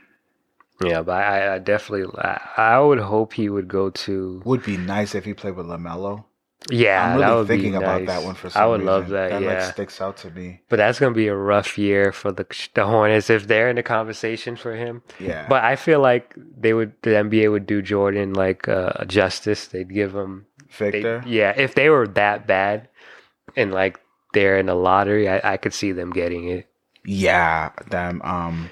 [0.81, 4.43] Yeah, but I, I definitely I, I would hope he would go to.
[4.45, 6.25] would be nice if he played with LaMelo.
[6.71, 8.87] Yeah, I'm really thinking be about that one for some I would reason.
[8.87, 9.29] love that.
[9.31, 10.63] That yeah, like sticks out to me.
[10.69, 13.77] But that's going to be a rough year for the the Hornets if they're in
[13.77, 15.03] the conversation for him.
[15.21, 19.67] Yeah, But I feel like they would the NBA would do Jordan like uh, justice.
[19.67, 20.47] They'd give him
[20.81, 21.23] they, Victor.
[21.27, 22.89] yeah, if they were that bad
[23.57, 24.01] and like
[24.33, 26.67] they're in the lottery, I, I could see them getting it
[27.05, 28.23] Yeah, them.
[28.25, 28.71] Um,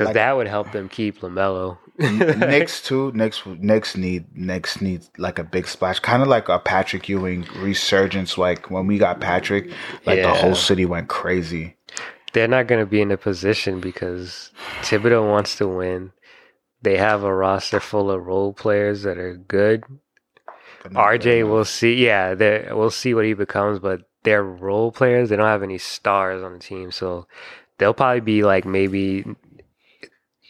[0.00, 1.78] cuz Like- that would help them keep LaMelo.
[1.98, 3.12] Knicks too.
[3.12, 3.42] Knicks.
[3.46, 4.24] Knicks need.
[4.34, 8.38] Knicks need like a big splash, kind of like a Patrick Ewing resurgence.
[8.38, 9.70] Like when we got Patrick,
[10.06, 11.76] like the whole city went crazy.
[12.32, 14.50] they're not going to be in a position because
[14.82, 16.12] Thibodeau wants to win.
[16.80, 19.82] They have a roster full of role players that are good.
[20.82, 21.94] but not good RJ, we'll see.
[22.06, 22.32] Yeah,
[22.72, 25.28] we'll see what he becomes, but they're role players.
[25.28, 27.26] They don't have any stars on the team, so
[27.78, 29.24] they'll probably be like maybe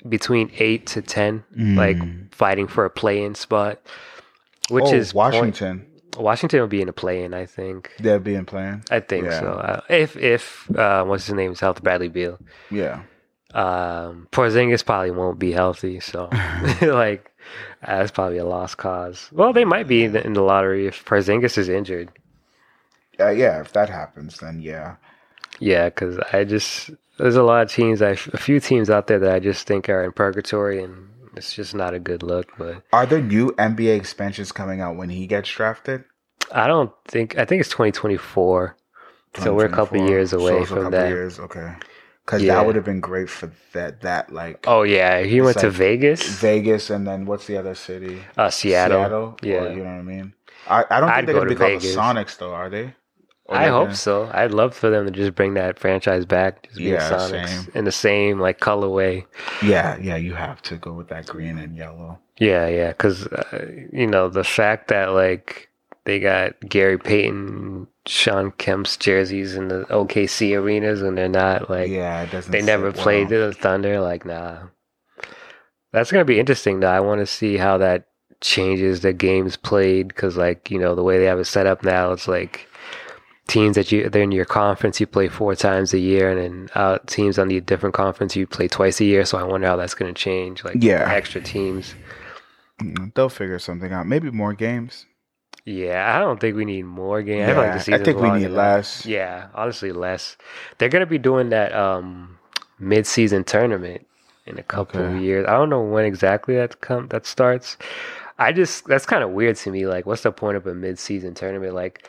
[0.08, 2.32] between eight to ten, like Mm.
[2.34, 3.80] fighting for a play-in spot,
[4.70, 5.86] which Oh, is point- Washington.
[6.16, 7.92] Washington will be in a play-in, I think.
[8.00, 8.82] They're being playing.
[8.90, 9.40] I think Yeah.
[9.40, 9.46] so.
[9.52, 12.38] Uh, if if uh, what's his name is health, Bradley Beal.
[12.70, 13.02] Yeah.
[13.54, 16.28] Um, Porzingis probably won't be healthy, so
[16.82, 17.30] like
[17.86, 19.28] that's probably a lost cause.
[19.32, 22.10] Well, they might be in the, in the lottery if Porzingis is injured.
[23.18, 24.96] Uh, yeah, if that happens, then yeah.
[25.60, 29.18] Yeah, because I just there's a lot of teams, I, a few teams out there
[29.20, 32.50] that I just think are in purgatory, and it's just not a good look.
[32.58, 36.04] But Are there new NBA expansions coming out when he gets drafted?
[36.52, 38.76] I don't think I think it's 2024,
[39.36, 40.08] so we're a couple 2024?
[40.08, 41.08] years So away a from couple that.
[41.08, 41.74] Years, okay.
[42.24, 42.54] Because Yeah.
[42.56, 44.00] that would have been great for that.
[44.00, 48.22] That like Oh yeah, he went to Vegas, Vegas, and then what's the other city?
[48.36, 48.98] uh, Seattle.
[48.98, 49.38] Seattle.
[49.42, 49.64] Yeah.
[49.64, 50.34] Or, you know what I mean.
[50.68, 52.68] I, I don't think I'd they're go gonna be to called the Sonics, though, are
[52.70, 52.94] they?
[53.50, 54.30] I hope gonna- so.
[54.32, 57.72] I'd love for them to just bring that franchise back, just be Yeah, Sonics same.
[57.74, 59.24] in the same like colorway.
[59.62, 60.16] Yeah, yeah.
[60.16, 62.18] You have to go with that green and yellow.
[62.38, 65.68] Yeah, yeah, because uh, you know the fact that like
[66.04, 71.90] they got Gary Payton, Shawn Kemp's jerseys in the OKC arenas, and they're not like
[71.90, 72.50] yeah, it doesn't.
[72.50, 73.48] they never played well.
[73.48, 74.00] the Thunder.
[74.00, 74.58] Like, nah,
[75.92, 76.80] that's gonna be interesting.
[76.80, 78.06] Though I want to see how that
[78.40, 81.84] changes the games played because, like, you know, the way they have it set up
[81.84, 82.66] now, it's like
[83.50, 86.68] teams that you they're in your conference you play four times a year, and then
[86.74, 89.24] out teams on the different conference you play twice a year.
[89.24, 90.64] So I wonder how that's gonna change.
[90.64, 91.12] Like, Yeah.
[91.12, 91.94] extra teams.
[92.80, 94.06] Mm, They'll figure something out.
[94.06, 95.06] Maybe more games.
[95.66, 97.50] Yeah, I don't think we need more games.
[97.50, 98.56] I, like I think we need enough.
[98.56, 99.06] less.
[99.06, 100.36] Yeah, honestly, less.
[100.78, 102.38] They're gonna be doing that um
[102.78, 104.06] mid-season tournament
[104.46, 105.44] in a couple of years.
[105.46, 107.76] I don't know when exactly that come that starts.
[108.38, 109.86] I just that's kind of weird to me.
[109.86, 111.74] Like, what's the point of a mid-season tournament?
[111.74, 112.08] Like,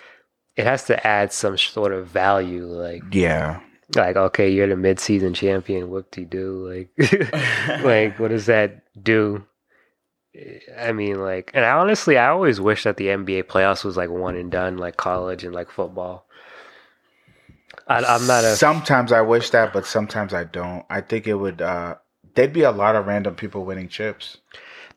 [0.56, 2.66] it has to add some sort of value.
[2.66, 3.60] Like, Yeah.
[3.96, 5.90] like okay, you're the mid-season champion.
[5.90, 6.68] Whoop de do.
[6.98, 7.32] Like,
[7.84, 9.46] like what does that do?
[10.80, 14.10] I mean, like, and I honestly, I always wish that the NBA playoffs was like
[14.10, 16.26] one and done, like college and like football.
[17.88, 20.86] I, I'm not a Sometimes I wish that, but sometimes I don't.
[20.90, 21.62] I think it would.
[21.62, 21.96] uh
[22.36, 24.38] There'd be a lot of random people winning chips.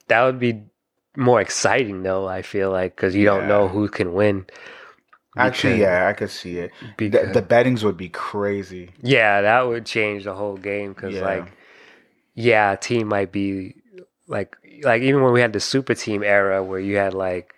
[0.07, 0.63] that would be
[1.17, 2.29] more exciting though.
[2.29, 4.47] I feel like because you don't know who can win.
[5.37, 6.71] Actually, yeah, I could see it.
[6.99, 8.91] The, the bettings would be crazy.
[9.03, 11.23] yeah, that would change the whole game because Yeah.
[11.23, 11.53] like,
[12.35, 13.75] yeah, a team might be
[14.27, 17.55] like like even when we had the super team era where you had like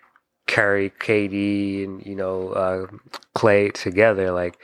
[0.47, 2.87] Curry, KD, and you know uh,
[3.33, 4.31] Clay together.
[4.31, 4.57] Like,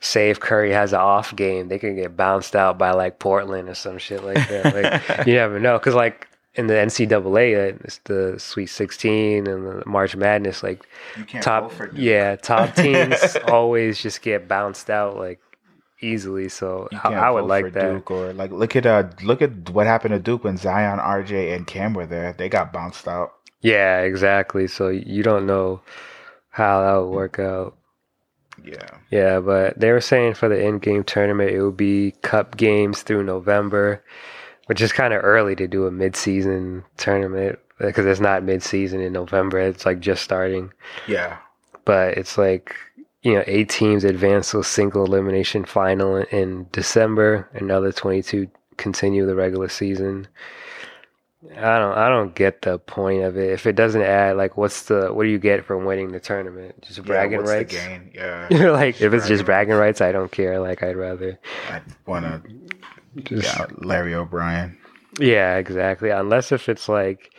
[0.00, 3.68] say if Curry has an off game, they can get bounced out by like Portland
[3.68, 4.74] or some shit like that.
[4.74, 6.27] Like, you never know because like
[6.58, 10.62] in the NCAA, uh, it's the Sweet Sixteen and the March Madness.
[10.62, 15.40] Like You can't top, yeah, top teams always just get bounced out like
[16.00, 16.48] easily.
[16.48, 17.90] So I, I would like that.
[17.92, 21.54] Duke or like look at uh look at what happened to Duke when Zion, RJ,
[21.54, 22.32] and Cam were there.
[22.32, 23.32] They got bounced out.
[23.60, 24.66] Yeah, exactly.
[24.66, 25.80] So you don't know
[26.50, 27.76] how that would work out.
[28.64, 28.98] Yeah.
[29.10, 33.22] Yeah, but they were saying for the in-game tournament it would be cup games through
[33.22, 34.02] November,
[34.68, 39.12] which is kind of early to do a mid-season tournament because it's not mid-season in
[39.12, 39.58] November.
[39.58, 40.72] It's like just starting.
[41.06, 41.38] Yeah.
[41.84, 42.76] But it's like
[43.22, 47.48] you know, eight teams advance to a single elimination final in, December.
[47.54, 50.28] Another twenty-two continue the regular season.
[51.56, 53.50] I don't, I don't get the point of it.
[53.52, 56.82] If it doesn't add, like, what's the, what do you get from winning the tournament?
[56.82, 57.74] Just bragging yeah, what's rights.
[57.74, 58.10] The gain?
[58.12, 58.48] Yeah.
[58.70, 60.60] like if it's just bragging bragging rights, I don't care.
[60.60, 61.38] Like I'd rather
[61.70, 62.42] I wanna
[63.24, 64.78] just yeah, Larry O'Brien.
[65.18, 66.10] yeah, exactly.
[66.10, 67.32] Unless if it's like,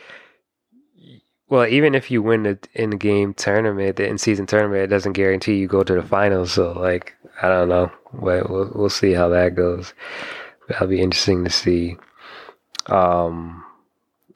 [1.48, 5.12] well, even if you win the in game tournament, the in season tournament, it doesn't
[5.12, 6.52] guarantee you go to the finals.
[6.52, 9.92] So like, I don't know, but we'll we'll see how that goes.
[10.68, 11.96] That'll be interesting to see.
[12.86, 13.64] Um,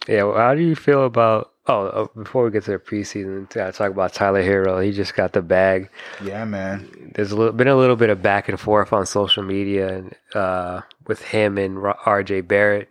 [0.08, 0.24] yeah.
[0.24, 1.52] Well, how do you feel about?
[1.66, 4.84] Oh, uh, before we get to the preseason, I talk about Tyler Herro.
[4.84, 5.88] He just got the bag.
[6.22, 7.12] Yeah, man.
[7.14, 10.14] there's a little, been a little bit of back and forth on social media and
[10.34, 12.90] uh, with him and RJ Barrett.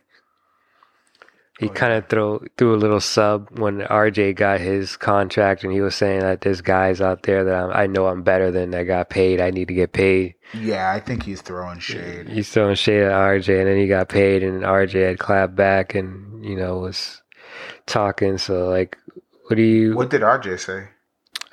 [1.60, 5.72] He Oh, kind of threw threw a little sub when RJ got his contract, and
[5.72, 8.72] he was saying that there's guys out there that I'm, I know I'm better than
[8.72, 9.40] that got paid.
[9.40, 10.34] I need to get paid.
[10.56, 12.28] Yeah, I think he's throwing shade.
[12.28, 15.94] He's throwing shade at RJ, and then he got paid, and RJ had clapped back,
[15.94, 17.22] and you know was
[17.86, 18.38] talking.
[18.38, 18.98] So like,
[19.48, 19.96] what do you?
[19.96, 20.90] What did RJ say?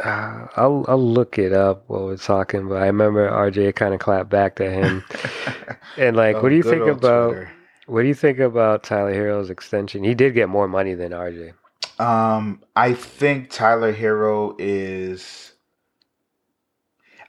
[0.01, 4.01] Uh, I'll I'll look it up while we're talking, but I remember RJ kind of
[4.01, 5.05] clapped back to him.
[5.97, 7.53] and like, Oh, what do you think about Twitter.
[7.87, 10.05] what do you think about Tyler Herro's extension?
[10.05, 11.55] He did get more money than RJ.
[11.99, 15.53] Um, I think Tyler Herro is.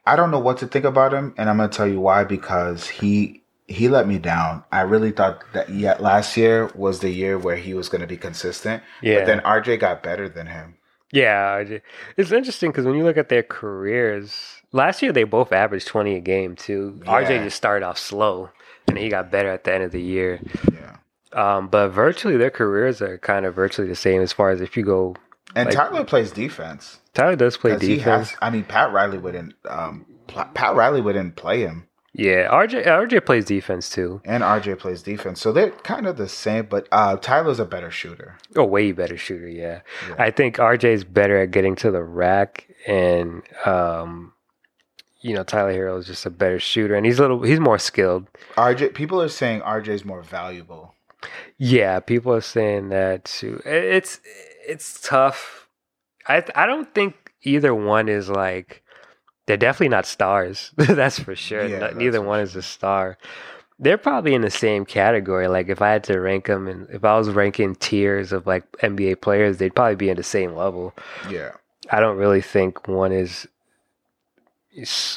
[0.05, 2.23] I don't know what to think about him, and I'm gonna tell you why.
[2.23, 4.63] Because he he let me down.
[4.71, 8.17] I really thought that yet last year was the year where he was gonna be
[8.17, 8.83] consistent.
[9.01, 10.75] Yeah, But then RJ got better than him.
[11.11, 11.55] yeah.
[11.57, 11.81] RJ.
[12.17, 16.15] It's interesting because when you look at their careers, last year they both averaged 20
[16.15, 16.99] a game too.
[17.05, 18.49] RJ just started off slow
[18.87, 20.39] and he got better at the end of the year.
[20.73, 20.97] Yeah.
[21.33, 24.75] Um, but virtually their careers are kind of virtually the same as far as if
[24.75, 25.15] you go.
[25.55, 26.99] And Like- Tyler plays defense.
[27.13, 28.31] Tyler does play defense.
[28.31, 28.37] has.
[28.41, 29.53] I mean, Pat Riley wouldn't.
[29.69, 34.21] Um, Pat Riley wouldn't play him, yeah, RJ RJ plays defense too.
[34.25, 36.65] and RJ plays defense, so they're kind of the same.
[36.65, 38.37] But uh, Tyler's a better shooter.
[38.55, 39.81] A way better shooter, yeah.
[40.09, 40.15] Yeah.
[40.19, 44.33] I think RJ's better at getting to the rack, and um,
[45.21, 47.79] you know Tyler Herro is just a better shooter, and he's a little he's more
[47.79, 48.27] skilled.
[48.55, 48.93] RJ.
[48.93, 50.93] People are saying RJ's more valuable.
[51.57, 53.61] Yeah, people are saying that too.
[53.65, 54.19] It's
[54.67, 55.69] it's tough.
[56.27, 58.80] I I don't think either one is like
[59.51, 60.71] they're definitely not stars.
[60.77, 61.67] that's for sure.
[61.67, 63.17] Yeah, No- that's Neither one is a star.
[63.79, 65.49] They're probably in the same category.
[65.49, 68.63] Like if I had to rank them, and if I was ranking tiers of like
[68.77, 70.93] NBA players, they'd probably be in the same level.
[71.29, 71.51] Yeah.
[71.89, 73.45] I don't really think one is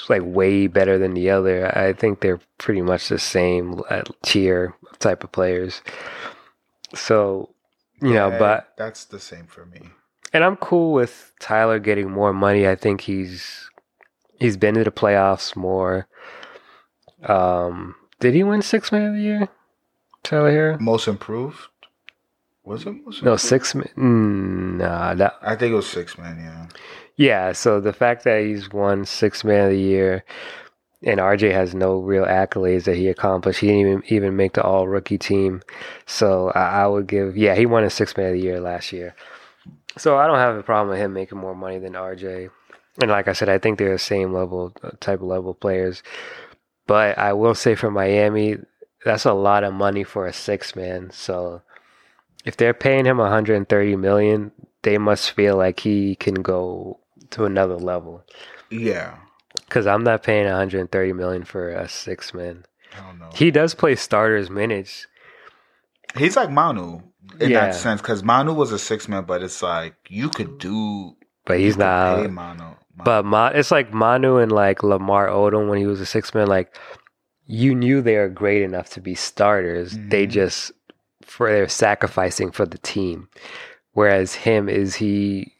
[0.09, 1.71] like way better than the other.
[1.79, 5.81] I think they're pretty much the same uh, tier type of players.
[6.95, 7.51] So,
[8.03, 9.91] you know, but that's the same for me.
[10.33, 12.67] and I'm cool with Tyler getting more money.
[12.67, 13.71] I think he's
[14.39, 16.07] he's been to the playoffs more.
[17.25, 19.49] Um, did he win six man of the year?
[20.23, 20.81] Tyler Herro?
[20.81, 21.59] Most improved.
[22.65, 23.41] Was it most No, improved?
[23.43, 23.91] six man.
[23.97, 26.39] Mm, nah, that I think it was six man.
[26.39, 26.67] Yeah.
[27.17, 30.25] Yeah, so the fact that he's won six man of the year
[31.03, 33.61] and RJ has no real accolades that he accomplished.
[33.61, 35.63] He didn't even even make the all rookie team.
[36.07, 38.93] So I, I would give yeah, he won a six man of the year last
[38.93, 39.15] year.
[39.97, 42.51] So I don't have a problem with him making more money than RJ.
[43.01, 46.03] And like I said, I think they're the same level uh, type of level players.
[46.87, 48.57] But I will say for Miami,
[49.05, 51.11] that's a lot of money for a six man.
[51.13, 51.63] So
[52.45, 54.53] if they're paying him 130 million,
[54.83, 58.23] they must feel like he can go to another level.
[58.71, 59.17] Yeah.
[59.55, 62.65] Because I'm not paying 130 million for a six man.
[62.97, 63.31] I don't know.
[63.35, 65.07] He does play starters minutes.
[66.17, 67.01] He's like Manu
[67.41, 67.67] in Yeah.
[67.67, 71.17] that sense because Manu was a six man, but it's like you could do.
[71.47, 72.17] But he's not.
[72.17, 72.29] pay.
[73.05, 76.47] But Ma, it's like Manu and like Lamar Odom when he was a six man.
[76.47, 76.77] Like
[77.47, 79.97] you knew they are great enough to be starters.
[79.99, 80.31] They Mhm.
[80.31, 80.73] just
[81.23, 83.29] for they're sacrificing for the team.
[83.93, 85.53] Whereas him is he.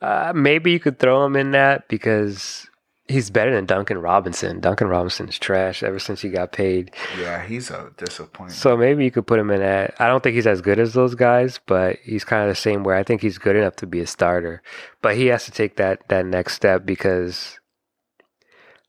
[0.00, 2.67] Uh, maybe you could throw him in that because
[3.08, 4.60] he's better than Duncan Robinson.
[4.60, 6.92] Duncan Robinson's trash ever since he got paid.
[7.18, 8.52] yeah, he's a disappointment.
[8.52, 9.94] So maybe you could put him in at.
[10.00, 12.84] I don't think he's as good as those guys, but he's kind of the same.
[12.84, 14.62] Where I think he's good enough to be a starter,
[15.02, 17.58] but he has to take that that next step because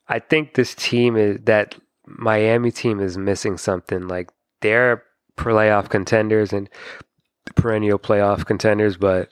[0.08, 4.08] I think this team is that Miami team is missing something.
[4.08, 4.30] Like
[4.62, 5.04] they're
[5.38, 6.70] playoff contenders and
[7.56, 9.30] perennial playoff contenders, but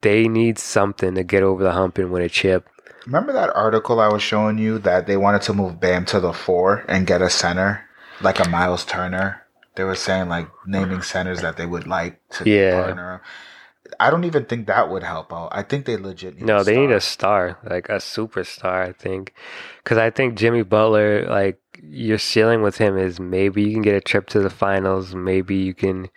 [0.00, 2.68] they need something to get over the hump and win a chip.
[3.06, 6.32] Remember that article I was showing you that they wanted to move Bam to the
[6.32, 7.88] four and get a center
[8.20, 9.42] like a Miles Turner.
[9.74, 12.72] They were saying like naming centers that they would like to Yeah.
[12.82, 13.22] partner.
[13.98, 15.48] I don't even think that would help out.
[15.52, 17.56] I think they legit need No, a they need a star.
[17.58, 18.88] star, like a superstar.
[18.88, 19.34] I think,
[19.82, 23.94] because I think Jimmy Butler, like your ceiling with him is maybe you can get
[23.96, 26.08] a trip to the finals, maybe you can,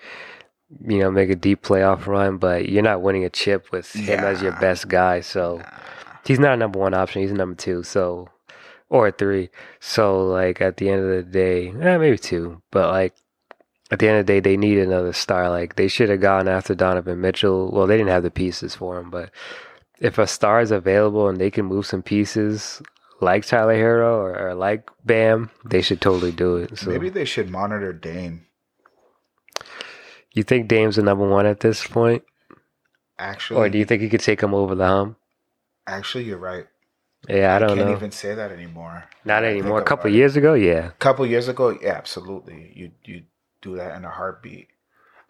[0.87, 4.23] you know, make a deep playoff run, but you're not winning a chip with him
[4.23, 5.19] as your best guy.
[5.21, 5.61] So
[6.25, 7.21] he's not a number one option.
[7.21, 7.83] He's a number two.
[7.83, 8.29] So
[8.89, 9.49] or a three.
[9.79, 13.13] So like at the end of the day, eh, maybe two, but like.
[13.91, 15.47] At the end of the day, they need another star.
[15.47, 17.71] Like they should have gone after Donovan Mitchell.
[17.71, 19.29] Well, they didn't have the pieces for him, but
[19.99, 22.81] if a star is available and they can move some pieces
[23.21, 26.79] like Tyler Herro or, or like Bam, they should totally do it.
[26.79, 28.47] So Maybe they should monitor Dame.
[30.33, 32.23] you think Dame's the number one at this point,
[33.19, 35.17] Actually, or do you think he could take him over the hump?
[35.87, 36.67] Actually, you're right.
[37.27, 37.95] Yeah, I don't can't know.
[37.95, 39.05] even say that anymore.
[39.23, 39.79] Not anymore.
[39.81, 40.17] A couple about it.
[40.17, 40.87] years ago, yeah.
[40.87, 42.71] A couple years ago, yeah, absolutely.
[42.75, 43.23] You you
[43.61, 44.67] do that in a heartbeat.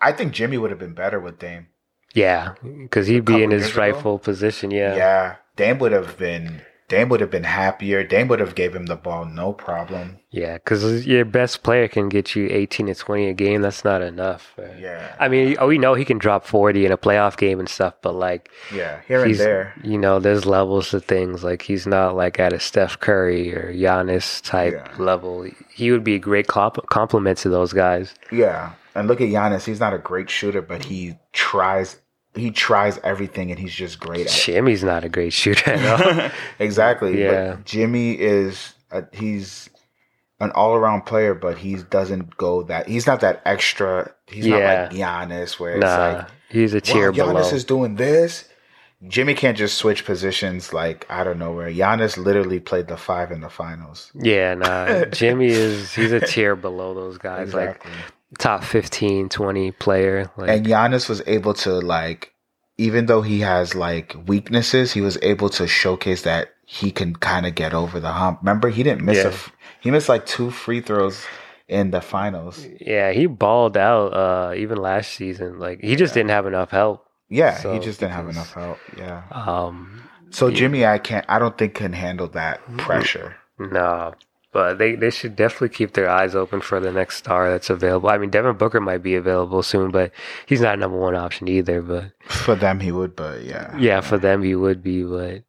[0.01, 1.67] I think Jimmy would have been better with Dame.
[2.13, 3.79] Yeah, because he'd be in his ago?
[3.81, 4.71] rightful position.
[4.71, 4.95] Yeah.
[4.95, 5.35] Yeah.
[5.55, 8.03] Dame would have been Dame would have been happier.
[8.03, 10.19] Dame would have gave him the ball no problem.
[10.29, 13.61] Yeah, because your best player can get you 18 to 20 a game.
[13.63, 14.53] That's not enough.
[14.57, 14.77] right?
[14.79, 15.15] Yeah.
[15.19, 18.13] I mean, we know he can drop 40 in a playoff game and stuff, but
[18.13, 18.99] like, Yeah.
[19.07, 19.73] Here and there.
[19.83, 21.43] you know, there's levels to things.
[21.43, 25.03] Like, he's not like at a Steph Curry or Giannis type Yeah.
[25.03, 25.47] level.
[25.73, 28.13] He would be a great comp- compliment to those guys.
[28.31, 28.73] Yeah.
[28.93, 29.65] And look at Giannis.
[29.65, 31.97] He's not a great shooter, but he tries
[32.35, 34.41] he tries everything and he's just great at it.
[34.43, 36.31] Jimmy's not a great shooter at all.
[36.59, 37.21] exactly.
[37.21, 37.55] Yeah.
[37.55, 39.69] But Jimmy is a, he's
[40.39, 44.11] an all around player, but he doesn't go that he's not that extra.
[44.27, 44.57] He's Yeah.
[44.59, 47.49] not like Giannis where it's nah, like he's a tier wow, Giannis below.
[47.49, 48.49] is doing this.
[49.07, 51.69] Jimmy can't just switch positions like I don't know where.
[51.69, 54.11] Giannis literally played the five in the finals.
[54.15, 55.05] Yeah, nah.
[55.11, 57.91] Jimmy is he's a tier below those guys, Exactly.
[57.91, 57.99] like
[58.39, 60.29] top 15, 20 player.
[60.37, 62.33] Like and Giannis was able to like,
[62.77, 67.45] even though he has like weaknesses, he was able to showcase that he can kind
[67.45, 68.39] of get over the hump.
[68.41, 69.27] Remember, he didn't miss a Yeah.
[69.27, 69.51] f-
[69.81, 71.23] he missed like two free throws
[71.67, 72.65] in the finals.
[72.81, 75.59] yeah, he balled out uh even last season.
[75.59, 77.05] Like he just didn't have enough help.
[77.29, 78.77] Yeah, So, he just didn't have enough help.
[78.97, 79.23] Yeah.
[79.31, 80.01] Um
[80.31, 80.55] So Yeah.
[80.55, 81.25] Jimmy, I can't.
[81.29, 83.35] I don't think can handle that pressure.
[83.57, 84.13] No,
[84.55, 88.07] but they, they should definitely keep their eyes open for the next star that's available.
[88.07, 90.13] I mean, Devin Booker might be available soon, but
[90.45, 91.81] he's not a number one option either.
[91.81, 95.03] But For them, he would, but yeah, yeah, for them he would be.
[95.03, 95.43] But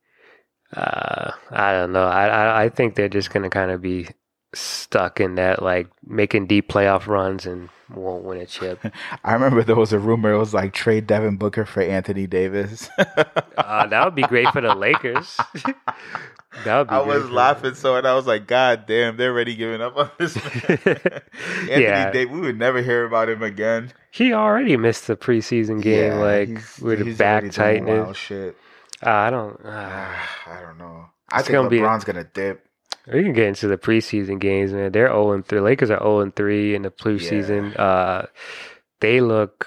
[0.76, 2.02] uh, I don't know.
[2.02, 4.09] I, I I think they're just gonna kind of be
[4.54, 8.80] stuck in that like making deep playoff runs and won't win a chip.
[9.24, 12.89] I remember there was a rumor it was like trade Devin Booker for Anthony Davis.
[13.59, 15.34] Uh, that would be great for the Lakers.
[16.64, 16.95] that would be.
[16.95, 19.97] I was for- laughing so, and I was like, "God damn, they're already giving up
[19.97, 22.11] on this." man." Anthony Yeah.
[22.11, 23.93] Davis, we would never hear about him again.
[24.11, 27.53] He already missed the preseason game, Yeah, like he's- with a he's back already doing
[27.87, 28.03] tightening.
[28.05, 28.57] wild shit.
[29.05, 29.59] Uh, I don't.
[29.64, 29.68] Uh,
[30.47, 31.07] I don't know.
[31.30, 32.64] I It's think gonna be- LeBron's gonna dip.
[33.12, 34.92] We can get into the preseason games, man.
[34.92, 35.61] They're zero and three.
[35.61, 37.78] Lakers are zero and three in the preseason.
[37.78, 38.26] Uh,
[39.01, 39.66] they look.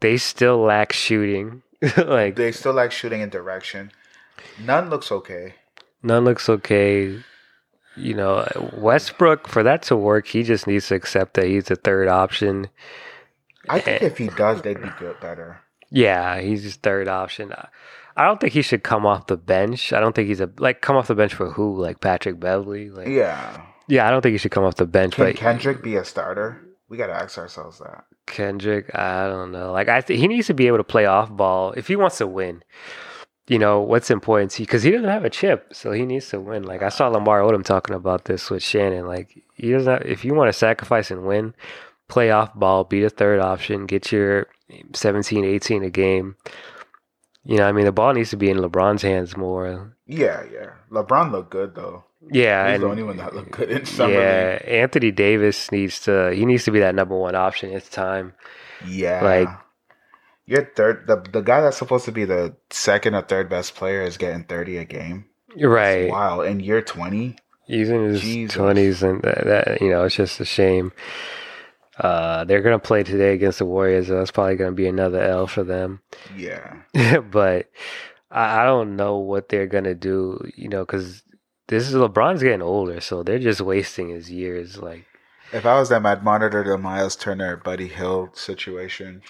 [0.00, 1.62] They still lack shooting.
[1.96, 3.90] like They still like shooting in direction.
[4.58, 5.54] Nunn looks okay.
[6.02, 7.18] Nunn looks okay.
[7.96, 8.46] You know,
[8.76, 12.68] Westbrook for that to work, he just needs to accept that he's the third option.
[13.68, 14.06] I think Eh.
[14.06, 15.60] if he does, they'd be good better.
[15.90, 17.52] Yeah, he's his third option.
[18.20, 19.92] I- don't think he should come off the bench.
[19.92, 21.76] I don't think he's a like come off the bench for who?
[21.80, 22.90] Like Patrick Beverley?
[22.90, 23.62] Like Yeah.
[23.88, 25.14] yeah, I don't think he should come off the bench.
[25.14, 26.60] Can but Kendrick be a starter?
[26.88, 28.04] We gotta ask ourselves that.
[28.26, 29.72] Kendrick, I don't know.
[29.72, 32.18] Like I think he needs to be able to play off ball if he wants
[32.18, 32.62] to win.
[33.48, 36.62] You know what's important because he doesn't have a chip, so he needs to win.
[36.62, 39.06] Like I saw Lamar Odom talking about this with Shannon.
[39.06, 39.92] Like he doesn't.
[39.92, 41.54] Have, if you want to sacrifice and win,
[42.06, 44.46] play off ball, be the third option, get your
[44.94, 46.36] 17, 18 a game.
[47.44, 49.96] You know, I mean, the ball needs to be in LeBron's hands more.
[50.06, 50.70] Yeah, yeah.
[50.90, 52.04] LeBron looked good though.
[52.30, 54.68] Yeah, He's and the only one that looked good in summer yeah, league.
[54.68, 56.32] Anthony Davis needs to.
[56.32, 57.72] He needs to be that number one option.
[57.72, 58.34] It's time.
[58.86, 59.24] Yeah.
[59.24, 59.48] Like-
[60.46, 64.02] your third the the guy that's supposed to be the second or third best player
[64.02, 65.26] is getting thirty a game.
[65.54, 66.10] You're right.
[66.10, 66.40] Wow.
[66.40, 67.36] And you're twenty?
[67.66, 70.92] He's in his twenties, and that, that you know, it's just a shame.
[72.00, 74.06] Uh, they're gonna play today against the Warriors.
[74.08, 76.00] So that's probably gonna be another L for them.
[76.34, 76.82] Yeah.
[77.30, 77.70] but
[78.30, 80.40] I, I don't know what they're gonna do.
[80.56, 81.22] You know, because
[81.68, 84.78] this is LeBron's getting older, so they're just wasting his years.
[84.78, 85.04] Like,
[85.52, 89.22] If I was them, I'd monitor the Miles Turner Buddy Hield situation.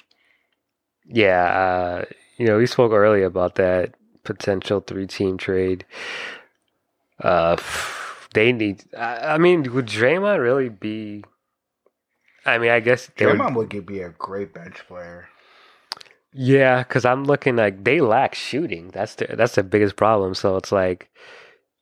[1.07, 2.05] yeah, uh,
[2.37, 3.95] you know, we spoke earlier about that
[4.25, 5.85] potential three-team trade.
[7.23, 7.57] Uh,
[8.35, 8.85] they need.
[8.97, 11.25] I, I mean, would Draymond really be?
[12.47, 15.29] I mean, I guess they would- Draymond would be a great bench player.
[16.33, 18.89] Yeah, because I'm looking like they lack shooting.
[18.93, 20.35] That's the that's the biggest problem.
[20.35, 21.11] So it's like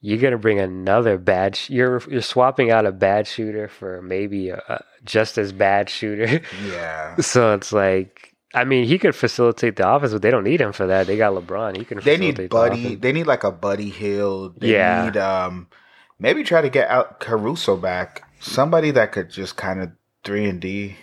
[0.01, 1.55] you're gonna bring another bad.
[1.57, 5.91] Sh- you're you're swapping out a bad shooter for maybe a, a just as bad
[5.91, 6.41] shooter.
[6.67, 7.17] Yeah.
[7.21, 10.73] so it's like I mean he could facilitate the offense, but they don't need him
[10.73, 11.07] for that.
[11.07, 11.77] They got LeBron.
[11.77, 12.01] He can.
[12.01, 12.87] They need Buddy.
[12.87, 13.01] offense.
[13.03, 14.61] They need like a Buddy Hield.
[14.61, 15.05] They Yeah.
[15.05, 15.69] need um
[16.19, 18.23] maybe try to get out Caruso back.
[18.41, 19.91] Somebody that could just kind of
[20.29, 20.95] three and D.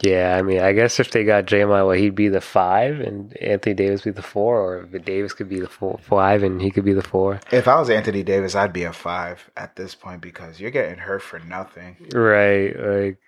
[0.00, 3.36] Yeah, I mean, I guess if they got Draymond, well, he'd be the five, and
[3.38, 6.70] Anthony Davis be the four, or if Davis could be the four, five, and he
[6.70, 7.40] could be the four.
[7.50, 10.98] If I was Anthony Davis, I'd be a five at this point because you're getting
[10.98, 11.96] hurt for nothing.
[12.14, 12.74] Right.
[12.78, 13.18] Like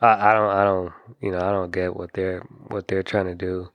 [0.00, 3.26] I, I don't I don't you know, I don't get what they're what they're trying
[3.26, 3.68] to do.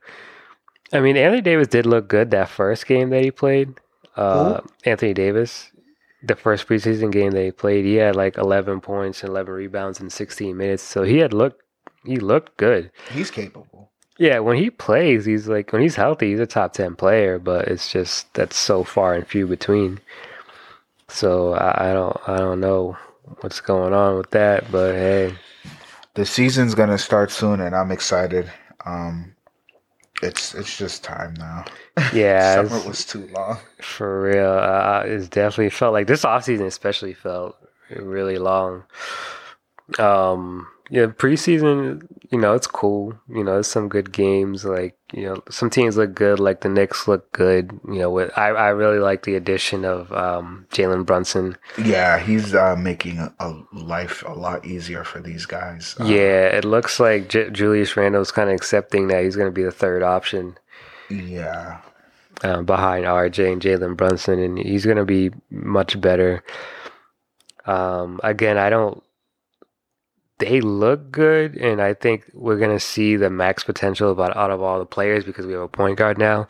[0.92, 3.74] I mean Anthony Davis did look good that first game that he played.
[4.16, 5.71] Uh Anthony Davis.
[6.24, 10.10] The first preseason game they played, he had like eleven points and eleven rebounds in
[10.10, 10.82] sixteen minutes.
[10.82, 11.62] So he had looked
[12.04, 12.90] he looked good.
[13.10, 13.90] He's capable.
[14.18, 17.68] Yeah, when he plays, he's like when he's healthy, he's a top ten player, but
[17.68, 20.00] it's just that's so far and few between.
[21.08, 22.96] So I, I don't I don't know
[23.40, 25.34] what's going on with that, but hey.
[26.14, 28.52] The season's gonna start soon, and I'm excited.
[28.84, 29.34] Um,
[30.22, 31.64] it's it's just time now.
[32.14, 33.58] Yeah, summer was too long.
[33.82, 37.56] For real, uh, it's definitely felt like this offseason especially felt
[37.90, 38.84] really long.
[39.98, 43.14] Um, yeah, preseason, you know, it's cool.
[43.26, 44.66] You know, it's some good games.
[44.66, 46.38] Like, you know, some teams look good.
[46.38, 47.80] Like the Knicks look good.
[47.88, 51.56] You know, with I, I really like the addition of um, Jalen Brunson.
[51.82, 55.96] Yeah, he's uh, making a, a life a lot easier for these guys.
[55.98, 59.54] Uh, yeah, it looks like J- Julius Randle's kind of accepting that he's going to
[59.54, 60.58] be the third option.
[61.08, 61.80] yeah.
[62.42, 66.44] um, behind RJ and Jalen Brunson, and he's going to be much better.
[67.64, 69.02] Um, again, I don't.
[70.42, 74.50] They look good, and I think we're going to see the max potential about out
[74.50, 76.48] of all the players because we have a point guard now.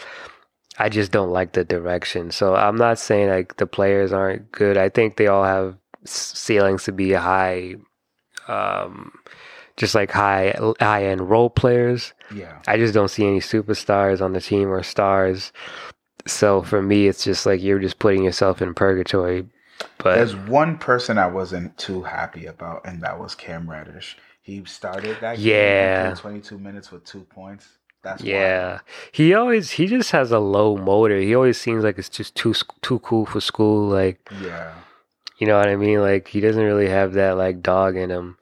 [0.79, 2.31] I just don't like the direction.
[2.31, 4.79] So I'm not saying like the players aren't good.
[4.79, 5.77] I think they all have
[6.07, 7.75] ceilings to be high,
[8.49, 9.13] um,
[9.77, 12.15] just like high high end role players.
[12.35, 12.63] Yeah.
[12.67, 15.53] I just don't see any superstars on the team or stars.
[16.27, 19.45] So for me, it's just like you're just putting yourself in purgatory.
[19.99, 24.17] But There's one person I wasn't too happy about, and that was Cam Reddish.
[24.43, 26.09] He started that Yeah.
[26.09, 27.69] and played 22 minutes with two points.
[28.03, 28.81] That's yeah,
[29.13, 31.19] he always he just has a low motor.
[31.21, 33.87] He always seems like it's just too too cool for school.
[33.89, 34.29] Like.
[34.43, 34.73] Yeah.
[35.39, 36.01] you know what I mean?
[36.01, 38.39] Like he doesn't really have that like dog in him.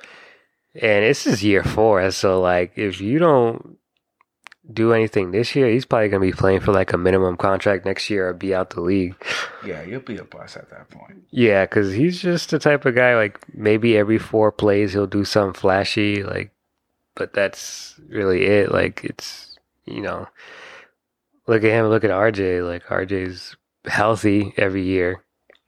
[0.74, 3.76] And this is year four, so like if you don't
[4.72, 8.08] do anything this year, he's probably gonna be playing for like a minimum contract next
[8.10, 9.14] year or be out the league.
[9.64, 11.24] Yeah, you'll be a bust at that point.
[11.30, 15.24] Yeah, because he's just the type of guy like maybe every four plays he'll do
[15.24, 16.50] something flashy, like,
[17.14, 18.70] but that's really it.
[18.72, 20.28] Like it's you know,
[21.46, 22.66] look at him, look at RJ.
[22.66, 23.56] Like RJ's
[23.86, 25.22] healthy every year,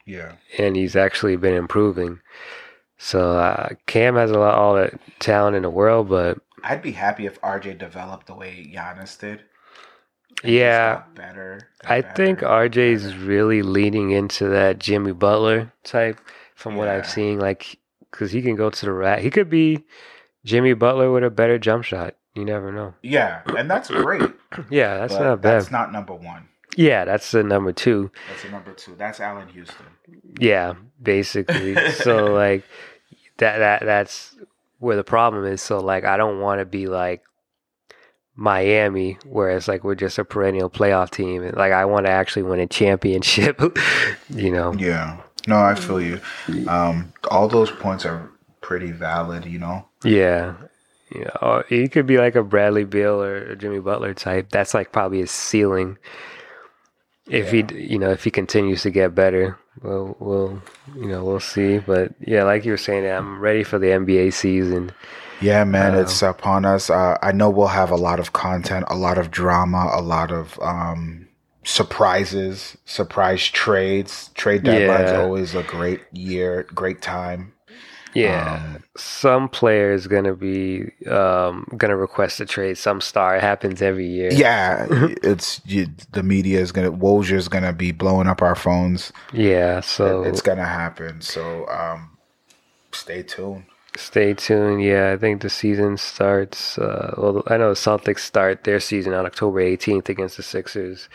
[0.06, 0.32] Yeah.
[0.58, 2.20] and he's actually been improving.
[2.98, 6.92] So uh, Cam has a lot all the talent in the world, but I'd be
[6.92, 9.42] happy if RJ developed the way Giannis did.
[10.44, 11.68] yeah, better.
[11.84, 13.24] I better, think RJ's better.
[13.24, 16.20] really leaning into that Jimmy Butler type
[16.54, 17.38] from what I've seen.
[17.38, 17.78] Like,
[18.10, 19.20] because he can go to the rack.
[19.20, 19.84] He could be
[20.44, 22.14] Jimmy Butler with a better jump shot.
[22.34, 22.94] You never know.
[23.02, 24.30] Yeah, and that's great.
[24.70, 25.60] Yeah, that's not bad.
[25.60, 26.46] That's not number one.
[26.76, 28.10] yeah, that's the number two.
[28.28, 28.94] That's the number two.
[28.96, 29.86] That's Allan Houston.
[30.38, 31.74] Yeah, basically.
[31.92, 32.64] so like
[33.38, 34.36] that that that's
[34.82, 35.62] where the problem is.
[35.62, 37.22] So like I don't want to be like
[38.34, 41.42] Miami, where it's like we're just a perennial playoff team.
[41.42, 43.60] And, Like I want to actually win a championship.
[44.28, 44.74] you know.
[44.74, 45.20] Yeah.
[45.46, 46.20] No, I feel you.
[46.68, 48.30] Um, all those points are
[48.60, 49.86] pretty valid, you know.
[50.04, 50.54] Yeah.
[51.10, 54.50] You know, or he could be like a Bradley Beal or a Jimmy Butler type.
[54.50, 55.98] That's like probably his ceiling.
[57.28, 60.62] If he, you know, if he continues to get better, well, we'll,
[60.96, 61.78] you know, we'll see.
[61.78, 64.92] But yeah, like you were saying, I'm ready for the NBA season.
[65.40, 66.88] Yeah, man, Um, it's upon us.
[66.88, 70.30] Uh, I know we'll have a lot of content, a lot of drama, a lot
[70.30, 71.28] of um,
[71.64, 74.30] surprises, surprise trades.
[74.34, 75.16] Trade deadline's Yeah.
[75.18, 77.52] always a great year, great time.
[78.14, 82.76] Yeah, Um, some players gonna be um gonna request a trade.
[82.78, 83.36] Some star.
[83.36, 84.30] It happens every year.
[84.32, 84.86] yeah,
[85.22, 89.12] it's you, the media is gonna Wojier's gonna be blowing up our phones.
[89.32, 89.80] Yeah.
[89.80, 91.20] So it's gonna happen.
[91.22, 92.10] So um,
[92.92, 93.64] stay tuned.
[93.96, 94.82] stay tuned.
[94.82, 96.78] Yeah, I think the season starts.
[96.78, 101.08] Uh, well, I know the Celtics start their season on October 18th against the Sixers.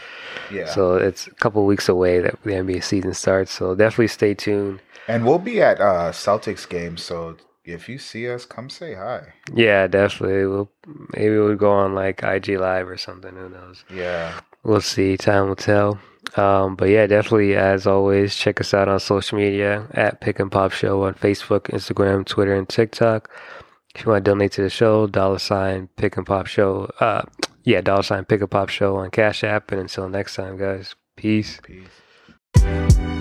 [0.52, 3.52] Yeah, So it's a couple weeks away that the NBA season starts.
[3.52, 4.80] So definitely stay tuned.
[5.08, 7.03] And we'll be at uh, Celtics games.
[7.03, 9.34] So if you see us, come say hi.
[9.53, 10.45] Yeah, definitely.
[10.45, 10.72] We'll
[11.16, 13.36] maybe we'll go on like IG Live or something.
[13.36, 13.84] Who knows?
[13.93, 14.39] Yeah.
[14.64, 15.18] We'll see.
[15.18, 15.99] Time will tell.
[16.36, 20.51] Um, but yeah, definitely, as always, check us out on social media at Pick and
[20.51, 23.30] Pop Show on Facebook, Instagram, Twitter, and TikTok.
[23.95, 26.91] If you want to donate to the show, dollar sign Pick and Pop Show.
[26.99, 27.24] Uh,
[27.64, 29.72] yeah, dollar sign Pick and Pop Show on Cash App.
[29.72, 31.60] And until next time, guys, peace.
[31.64, 33.16] Peace.